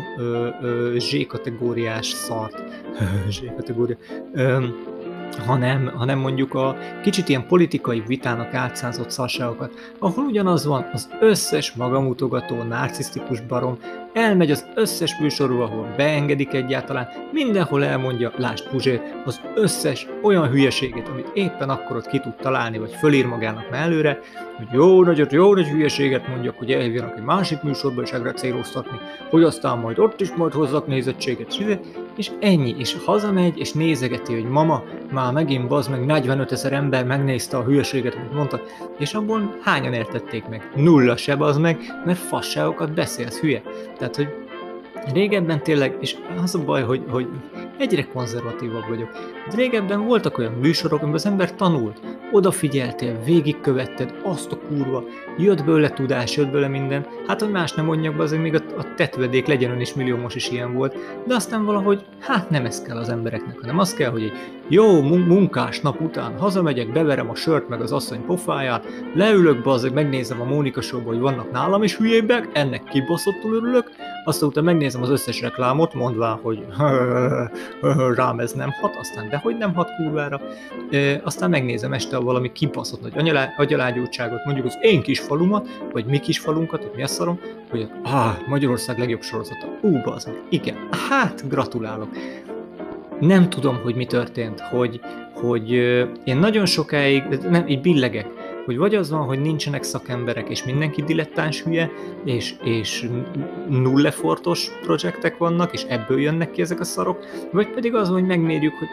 Z-kategóriás 0.97 2.07
szart, 2.07 2.63
Z-kategória, 3.31 3.95
hanem, 5.45 5.91
hanem 5.95 6.19
mondjuk 6.19 6.53
a 6.53 6.77
kicsit 7.01 7.29
ilyen 7.29 7.47
politikai 7.47 8.03
vitának 8.07 8.53
átszázott 8.53 9.09
szarságokat, 9.09 9.73
ahol 9.99 10.23
ugyanaz 10.23 10.65
van, 10.65 10.89
az 10.93 11.09
összes 11.19 11.71
magamutogató, 11.71 12.63
narcisztikus 12.63 13.41
barom 13.41 13.77
elmegy 14.13 14.51
az 14.51 14.65
összes 14.75 15.19
műsorú, 15.19 15.59
ahol 15.59 15.93
beengedik 15.97 16.53
egyáltalán, 16.53 17.07
mindenhol 17.31 17.83
elmondja, 17.83 18.31
lásd 18.37 18.69
Puzsér, 18.69 19.01
az 19.25 19.41
összes 19.55 20.07
olyan 20.21 20.47
hülyeséget, 20.47 21.07
amit 21.07 21.31
éppen 21.33 21.69
akkor 21.69 21.95
ott 21.95 22.07
ki 22.07 22.19
tud 22.19 22.35
találni, 22.35 22.77
vagy 22.77 22.93
fölír 22.99 23.25
magának 23.25 23.69
mellőre, 23.69 24.19
hogy 24.57 24.67
jó 24.71 25.03
nagyot, 25.03 25.31
jó 25.31 25.53
nagy 25.53 25.67
hülyeséget 25.67 26.27
mondjak, 26.27 26.57
hogy 26.57 26.71
eljönnek 26.71 27.17
egy 27.17 27.23
másik 27.23 27.61
műsorba 27.61 28.01
és 28.01 28.11
egre 28.11 28.31
céloztatni, 28.31 28.97
hogy 29.29 29.43
aztán 29.43 29.77
majd 29.77 29.99
ott 29.99 30.21
is 30.21 30.31
majd 30.31 30.53
hozzak 30.53 30.87
nézettséget, 30.87 31.51
és 32.19 32.31
ennyi, 32.39 32.75
és 32.77 32.95
hazamegy, 33.05 33.57
és 33.57 33.71
nézegeti, 33.71 34.33
hogy 34.33 34.49
mama, 34.49 34.83
már 35.11 35.33
megint 35.33 35.67
bazd 35.67 35.89
meg 35.89 36.05
45 36.05 36.51
ezer 36.51 36.73
ember 36.73 37.05
megnézte 37.05 37.57
a 37.57 37.63
hülyeséget, 37.63 38.15
amit 38.15 38.33
mondta, 38.33 38.61
és 38.97 39.13
abból 39.13 39.57
hányan 39.61 39.93
értették 39.93 40.47
meg? 40.47 40.71
Nulla 40.75 41.17
se 41.17 41.35
az 41.39 41.57
meg, 41.57 42.01
mert 42.05 42.19
fasságokat 42.19 42.93
beszélsz, 42.93 43.39
hülye. 43.39 43.61
Tehát, 43.97 44.15
hogy 44.15 44.27
régebben 45.13 45.63
tényleg, 45.63 45.97
és 45.99 46.15
az 46.43 46.55
a 46.55 46.63
baj, 46.63 46.83
hogy, 46.83 47.03
hogy 47.09 47.27
egyre 47.79 48.07
konzervatívabb 48.13 48.87
vagyok. 48.87 49.09
De 49.49 49.55
régebben 49.55 50.05
voltak 50.05 50.37
olyan 50.37 50.53
műsorok, 50.53 50.99
amiben 50.99 51.13
az 51.13 51.25
ember 51.25 51.55
tanult, 51.55 51.99
odafigyeltél, 52.31 53.19
végigkövetted 53.25 54.13
azt 54.23 54.51
a 54.51 54.59
kurva, 54.67 55.03
jött 55.37 55.63
belőle 55.63 55.89
tudás, 55.89 56.37
jött 56.37 56.51
belőle 56.51 56.67
minden, 56.67 57.05
hát 57.27 57.39
hogy 57.39 57.51
más 57.51 57.73
nem 57.73 57.85
mondjak 57.85 58.15
be, 58.15 58.23
azért 58.23 58.41
még 58.41 58.55
a, 58.55 58.61
a 58.77 58.93
tetvedék 58.95 59.47
legyen 59.47 59.71
ön 59.71 59.79
is 59.79 59.93
milliómos 59.93 60.35
is 60.35 60.49
ilyen 60.49 60.73
volt, 60.73 60.95
de 61.27 61.35
aztán 61.35 61.65
valahogy, 61.65 62.05
hát 62.19 62.49
nem 62.49 62.65
ez 62.65 62.81
kell 62.81 62.97
az 62.97 63.09
embereknek, 63.09 63.59
hanem 63.59 63.79
az 63.79 63.93
kell, 63.93 64.11
hogy 64.11 64.23
egy 64.23 64.33
jó 64.67 65.01
munkás 65.01 65.81
nap 65.81 66.01
után 66.01 66.37
hazamegyek, 66.37 66.91
beverem 66.91 67.29
a 67.29 67.35
sört 67.35 67.69
meg 67.69 67.81
az 67.81 67.91
asszony 67.91 68.25
pofáját, 68.25 68.85
leülök 69.13 69.63
be, 69.63 69.71
azért 69.71 69.93
megnézem 69.93 70.41
a 70.41 70.45
Mónika 70.45 70.81
show 70.81 71.01
hogy 71.01 71.19
vannak 71.19 71.51
nálam 71.51 71.83
is 71.83 71.97
hülyébbek, 71.97 72.49
ennek 72.53 72.83
kibaszottul 72.83 73.55
örülök, 73.55 73.91
aztán 74.23 74.49
utána 74.49 74.65
megnézem 74.65 75.01
az 75.01 75.09
összes 75.09 75.41
reklámot, 75.41 75.93
mondván, 75.93 76.39
hogy 76.41 76.65
rám 78.15 78.39
ez 78.39 78.51
nem 78.51 78.71
hat, 78.71 78.95
aztán 78.95 79.29
dehogy 79.29 79.57
nem 79.57 79.73
hat 79.73 79.95
kurvára, 79.95 80.41
aztán 81.23 81.49
megnézem 81.49 81.93
este 81.93 82.17
valami 82.17 82.51
kibaszott 82.51 83.15
nagy 83.15 83.37
agyalágyultságot, 83.57 84.45
mondjuk 84.45 84.65
az 84.65 84.77
én 84.81 85.01
kis 85.01 85.19
falumat, 85.19 85.79
vagy 85.91 86.05
mi 86.05 86.19
kis 86.19 86.39
falunkat, 86.39 86.81
hogy 86.81 86.91
mi 86.95 87.03
a 87.03 87.07
szarom, 87.07 87.39
hogy 87.69 87.89
ah, 88.03 88.47
Magyarország 88.47 88.99
legjobb 88.99 89.21
sorozata. 89.21 89.67
Ú, 89.81 90.01
bazd 90.01 90.29
igen, 90.49 90.75
hát 91.09 91.47
gratulálok. 91.47 92.09
Nem 93.19 93.49
tudom, 93.49 93.79
hogy 93.83 93.95
mi 93.95 94.05
történt, 94.05 94.59
hogy, 94.59 94.99
hogy 95.33 95.71
én 96.23 96.37
nagyon 96.37 96.65
sokáig, 96.65 97.23
nem, 97.49 97.67
így 97.67 97.81
billegek, 97.81 98.27
hogy 98.69 98.77
vagy 98.77 98.95
az 98.95 99.09
van, 99.09 99.25
hogy 99.25 99.41
nincsenek 99.41 99.83
szakemberek, 99.83 100.49
és 100.49 100.63
mindenki 100.63 101.03
dilettáns 101.03 101.61
hülye, 101.61 101.91
és, 102.25 102.55
és 102.63 103.09
nullefortos 103.69 104.69
projektek 104.81 105.37
vannak, 105.37 105.73
és 105.73 105.83
ebből 105.83 106.19
jönnek 106.21 106.51
ki 106.51 106.61
ezek 106.61 106.79
a 106.79 106.83
szarok, 106.83 107.25
vagy 107.51 107.69
pedig 107.69 107.95
az, 107.95 108.09
hogy 108.09 108.25
megmérjük, 108.25 108.73
hogy 108.73 108.87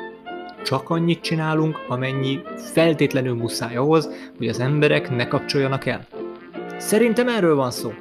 csak 0.64 0.90
annyit 0.90 1.20
csinálunk, 1.20 1.84
amennyi 1.88 2.40
feltétlenül 2.72 3.34
muszáj 3.34 3.76
ahhoz, 3.76 4.08
hogy 4.38 4.48
az 4.48 4.60
emberek 4.60 5.10
ne 5.10 5.28
kapcsoljanak 5.28 5.86
el. 5.86 6.06
Szerintem 6.78 7.28
erről 7.28 7.54
van 7.54 7.70
szó. 7.70 7.92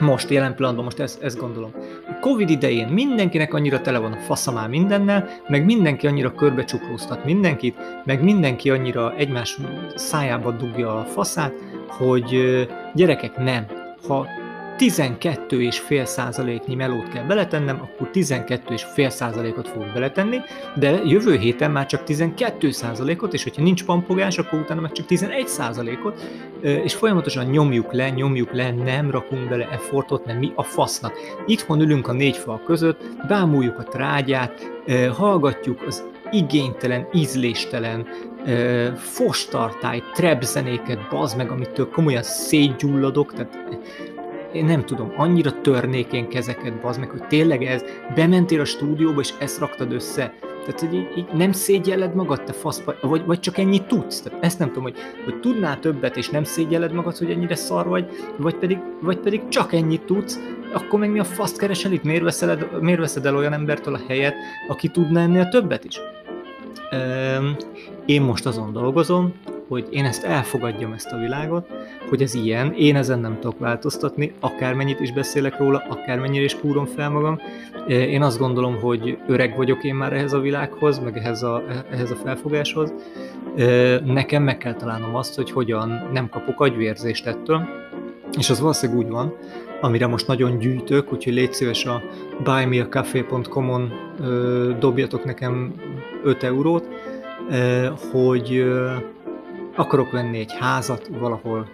Most, 0.00 0.30
jelen 0.30 0.54
pillanatban, 0.54 0.84
most 0.84 0.98
ezt, 0.98 1.22
ezt 1.22 1.38
gondolom. 1.38 1.70
A 2.08 2.18
Covid 2.20 2.50
idején 2.50 2.88
mindenkinek 2.88 3.54
annyira 3.54 3.80
tele 3.80 3.98
van 3.98 4.12
a 4.12 4.16
faszamá 4.16 4.66
mindennel, 4.66 5.28
meg 5.48 5.64
mindenki 5.64 6.06
annyira 6.06 6.34
körbe 6.34 6.64
csuklóztat 6.64 7.24
mindenkit, 7.24 7.76
meg 8.04 8.22
mindenki 8.22 8.70
annyira 8.70 9.14
egymás 9.16 9.58
szájába 9.94 10.50
dugja 10.50 10.98
a 10.98 11.04
faszát, 11.04 11.52
hogy 11.88 12.38
gyerekek 12.94 13.36
nem. 13.36 13.66
Ha 14.08 14.26
12,5 14.78 16.04
százaléknyi 16.04 16.74
melót 16.74 17.08
kell 17.08 17.24
beletennem, 17.24 17.80
akkor 17.82 18.10
12,5 18.12 19.08
százalékot 19.08 19.68
fogok 19.68 19.92
beletenni, 19.92 20.36
de 20.74 21.00
jövő 21.04 21.38
héten 21.38 21.70
már 21.70 21.86
csak 21.86 22.04
12 22.04 22.70
százalékot, 22.70 23.34
és 23.34 23.42
hogyha 23.42 23.62
nincs 23.62 23.84
pampogás, 23.84 24.38
akkor 24.38 24.58
utána 24.58 24.80
meg 24.80 24.92
csak 24.92 25.06
11 25.06 25.48
százalékot, 25.48 26.22
és 26.60 26.94
folyamatosan 26.94 27.44
nyomjuk 27.44 27.92
le, 27.92 28.10
nyomjuk 28.10 28.52
le, 28.52 28.70
nem 28.70 29.10
rakunk 29.10 29.48
bele 29.48 29.68
effortot, 29.70 30.24
nem 30.24 30.38
mi 30.38 30.52
a 30.54 30.62
fasznak. 30.62 31.12
Itthon 31.46 31.80
ülünk 31.80 32.08
a 32.08 32.12
négy 32.12 32.36
fal 32.36 32.60
között, 32.64 33.00
bámuljuk 33.28 33.78
a 33.78 33.82
trágyát, 33.82 34.70
hallgatjuk 35.16 35.82
az 35.86 36.04
igénytelen, 36.30 37.08
ízléstelen, 37.12 38.06
fostartály, 38.96 40.02
trap 40.12 40.42
zenéket, 40.42 41.08
bazd 41.08 41.36
meg, 41.36 41.50
amitől 41.50 41.88
komolyan 41.88 42.22
szétgyulladok, 42.22 43.32
tehát 43.32 43.58
én 44.54 44.64
nem 44.64 44.84
tudom, 44.84 45.12
annyira 45.16 45.60
törnék 45.60 46.28
kezeket, 46.28 46.80
bazd 46.80 47.00
meg, 47.00 47.10
hogy 47.10 47.26
tényleg 47.26 47.62
ez, 47.62 47.84
bementél 48.14 48.60
a 48.60 48.64
stúdióba, 48.64 49.20
és 49.20 49.32
ezt 49.38 49.58
raktad 49.58 49.92
össze. 49.92 50.34
Tehát, 50.64 50.80
hogy 50.80 50.94
így, 50.94 51.08
így 51.16 51.26
nem 51.32 51.52
szégyelled 51.52 52.14
magad, 52.14 52.44
te 52.44 52.52
fasz, 52.52 52.82
vagy, 53.00 53.24
vagy 53.24 53.40
csak 53.40 53.58
ennyit 53.58 53.86
tudsz. 53.86 54.20
Tehát 54.20 54.44
ezt 54.44 54.58
nem 54.58 54.68
tudom, 54.68 54.82
hogy, 54.82 54.96
hogy 55.24 55.40
tudnál 55.40 55.78
többet, 55.78 56.16
és 56.16 56.30
nem 56.30 56.44
szégyelled 56.44 56.92
magad, 56.92 57.16
hogy 57.16 57.30
ennyire 57.30 57.54
szar 57.54 57.86
vagy, 57.86 58.08
vagy 58.36 58.54
pedig, 58.54 58.78
vagy 59.00 59.18
pedig 59.18 59.48
csak 59.48 59.72
ennyit 59.72 60.02
tudsz, 60.02 60.40
akkor 60.72 60.98
meg 60.98 61.10
mi 61.10 61.18
a 61.18 61.24
faszt 61.24 61.58
keresel 61.58 61.92
itt? 61.92 62.02
Miért 62.02 62.22
veszed, 62.22 62.80
miért 62.80 63.00
veszed 63.00 63.26
el 63.26 63.36
olyan 63.36 63.52
embertől 63.52 63.94
a 63.94 64.00
helyet, 64.08 64.34
aki 64.68 64.88
tudna 64.88 65.20
ennél 65.20 65.48
többet 65.48 65.84
is? 65.84 66.00
Én 68.06 68.22
most 68.22 68.46
azon 68.46 68.72
dolgozom, 68.72 69.34
hogy 69.68 69.86
én 69.90 70.04
ezt 70.04 70.24
elfogadjam 70.24 70.92
ezt 70.92 71.12
a 71.12 71.16
világot, 71.16 71.68
hogy 72.08 72.22
ez 72.22 72.34
ilyen, 72.34 72.72
én 72.72 72.96
ezen 72.96 73.18
nem 73.18 73.38
tudok 73.40 73.58
változtatni, 73.58 74.32
akármennyit 74.40 75.00
is 75.00 75.12
beszélek 75.12 75.58
róla, 75.58 75.82
akármennyire 75.88 76.44
is 76.44 76.58
kúrom 76.58 76.86
fel 76.86 77.10
magam. 77.10 77.40
Én 77.88 78.22
azt 78.22 78.38
gondolom, 78.38 78.80
hogy 78.80 79.18
öreg 79.26 79.56
vagyok 79.56 79.84
én 79.84 79.94
már 79.94 80.12
ehhez 80.12 80.32
a 80.32 80.40
világhoz, 80.40 80.98
meg 80.98 81.16
ehhez 81.16 81.42
a, 81.42 81.62
ehhez 81.90 82.10
a 82.10 82.16
felfogáshoz. 82.16 82.92
Nekem 84.04 84.42
meg 84.42 84.58
kell 84.58 84.74
találnom 84.74 85.14
azt, 85.14 85.34
hogy 85.34 85.50
hogyan 85.50 86.08
nem 86.12 86.28
kapok 86.28 86.60
agyvérzést 86.60 87.26
ettől, 87.26 87.68
és 88.38 88.50
az 88.50 88.60
valószínűleg 88.60 89.04
úgy 89.04 89.10
van, 89.10 89.34
amire 89.80 90.06
most 90.06 90.26
nagyon 90.26 90.58
gyűjtök, 90.58 91.12
úgyhogy 91.12 91.32
légy 91.32 91.52
szíves 91.52 91.84
a 91.84 92.02
buymeacafé.com-on 92.42 93.92
dobjatok 94.78 95.24
nekem 95.24 95.74
5 96.24 96.42
eurót, 96.42 96.88
hogy 98.12 98.64
akarok 99.74 100.10
venni 100.10 100.38
egy 100.38 100.52
házat 100.58 101.08
valahol 101.18 101.68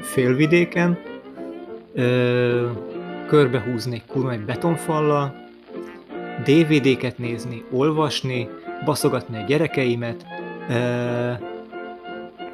félvidéken, 0.00 0.98
ö, 1.94 2.70
körbehúzni 3.26 4.02
kurva 4.06 4.32
egy 4.32 4.44
betonfallal, 4.44 5.34
DVD-ket 6.44 7.18
nézni, 7.18 7.64
olvasni, 7.70 8.48
baszogatni 8.84 9.36
a 9.36 9.44
gyerekeimet, 9.44 10.26
ö, 10.70 11.32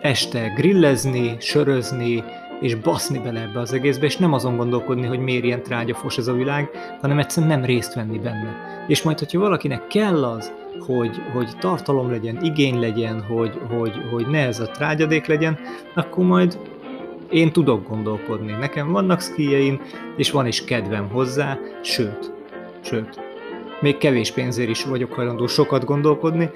este 0.01 0.53
grillezni, 0.57 1.37
sörözni, 1.39 2.25
és 2.61 2.75
baszni 2.75 3.19
bele 3.19 3.41
ebbe 3.41 3.61
az 3.61 3.73
egészbe, 3.73 4.07
és 4.07 4.17
nem 4.17 4.33
azon 4.33 4.57
gondolkodni, 4.57 5.07
hogy 5.07 5.19
miért 5.19 5.45
ilyen 5.45 5.63
trágyafos 5.63 6.19
ez 6.19 6.27
a 6.27 6.33
világ, 6.33 6.71
hanem 7.01 7.19
egyszerűen 7.19 7.59
nem 7.59 7.65
részt 7.65 7.95
venni 7.95 8.19
benne. 8.19 8.57
És 8.87 9.03
majd, 9.03 9.19
hogyha 9.19 9.39
valakinek 9.41 9.87
kell 9.87 10.25
az, 10.25 10.53
hogy, 10.79 11.23
hogy 11.33 11.49
tartalom 11.59 12.11
legyen, 12.11 12.45
igény 12.45 12.81
legyen, 12.81 13.23
hogy, 13.23 13.61
hogy, 13.69 13.93
hogy 14.11 14.27
ne 14.27 14.47
ez 14.47 14.61
a 14.61 14.67
trágyadék 14.67 15.27
legyen, 15.27 15.59
akkor 15.95 16.25
majd 16.25 16.59
én 17.31 17.53
tudok 17.53 17.89
gondolkodni. 17.89 18.53
Nekem 18.53 18.93
vannak 18.93 19.21
szkíjeim, 19.21 19.81
és 20.17 20.31
van 20.31 20.47
is 20.47 20.65
kedvem 20.65 21.09
hozzá, 21.09 21.59
sőt, 21.83 22.33
sőt, 22.81 23.21
még 23.81 23.97
kevés 23.97 24.33
pénzért 24.33 24.69
is 24.69 24.85
vagyok 24.85 25.13
hajlandó 25.13 25.47
sokat 25.47 25.85
gondolkodni, 25.85 26.51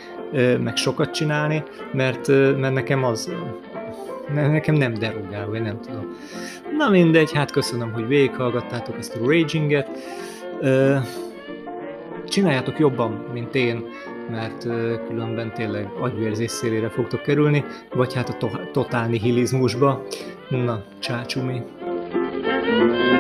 meg 0.61 0.77
sokat 0.77 1.11
csinálni, 1.11 1.63
mert, 1.93 2.29
mert 2.59 2.75
nekem 2.75 3.05
az, 3.05 3.33
nekem 4.35 4.75
nem 4.75 4.95
derogál, 4.95 5.47
vagy 5.49 5.63
nem 5.63 5.81
tudom. 5.81 6.17
Na 6.77 6.89
mindegy, 6.89 7.33
hát 7.33 7.51
köszönöm, 7.51 7.93
hogy 7.93 8.07
végighallgattátok 8.07 8.99
ezt 8.99 9.17
a 9.17 9.27
Raginget. 9.27 9.89
Csináljátok 12.29 12.79
jobban, 12.79 13.25
mint 13.33 13.55
én, 13.55 13.85
mert 14.31 14.63
különben 15.07 15.53
tényleg 15.55 15.89
agyvérzés 16.01 16.51
szélére 16.51 16.89
fogtok 16.89 17.23
kerülni, 17.23 17.65
vagy 17.95 18.15
hát 18.15 18.29
a 18.29 18.37
to- 18.37 18.71
totál 18.73 19.09
nihilizmusba. 19.09 20.03
Na, 20.49 20.83
csácsumi. 20.99 21.63
thank 22.79 23.13
you 23.13 23.18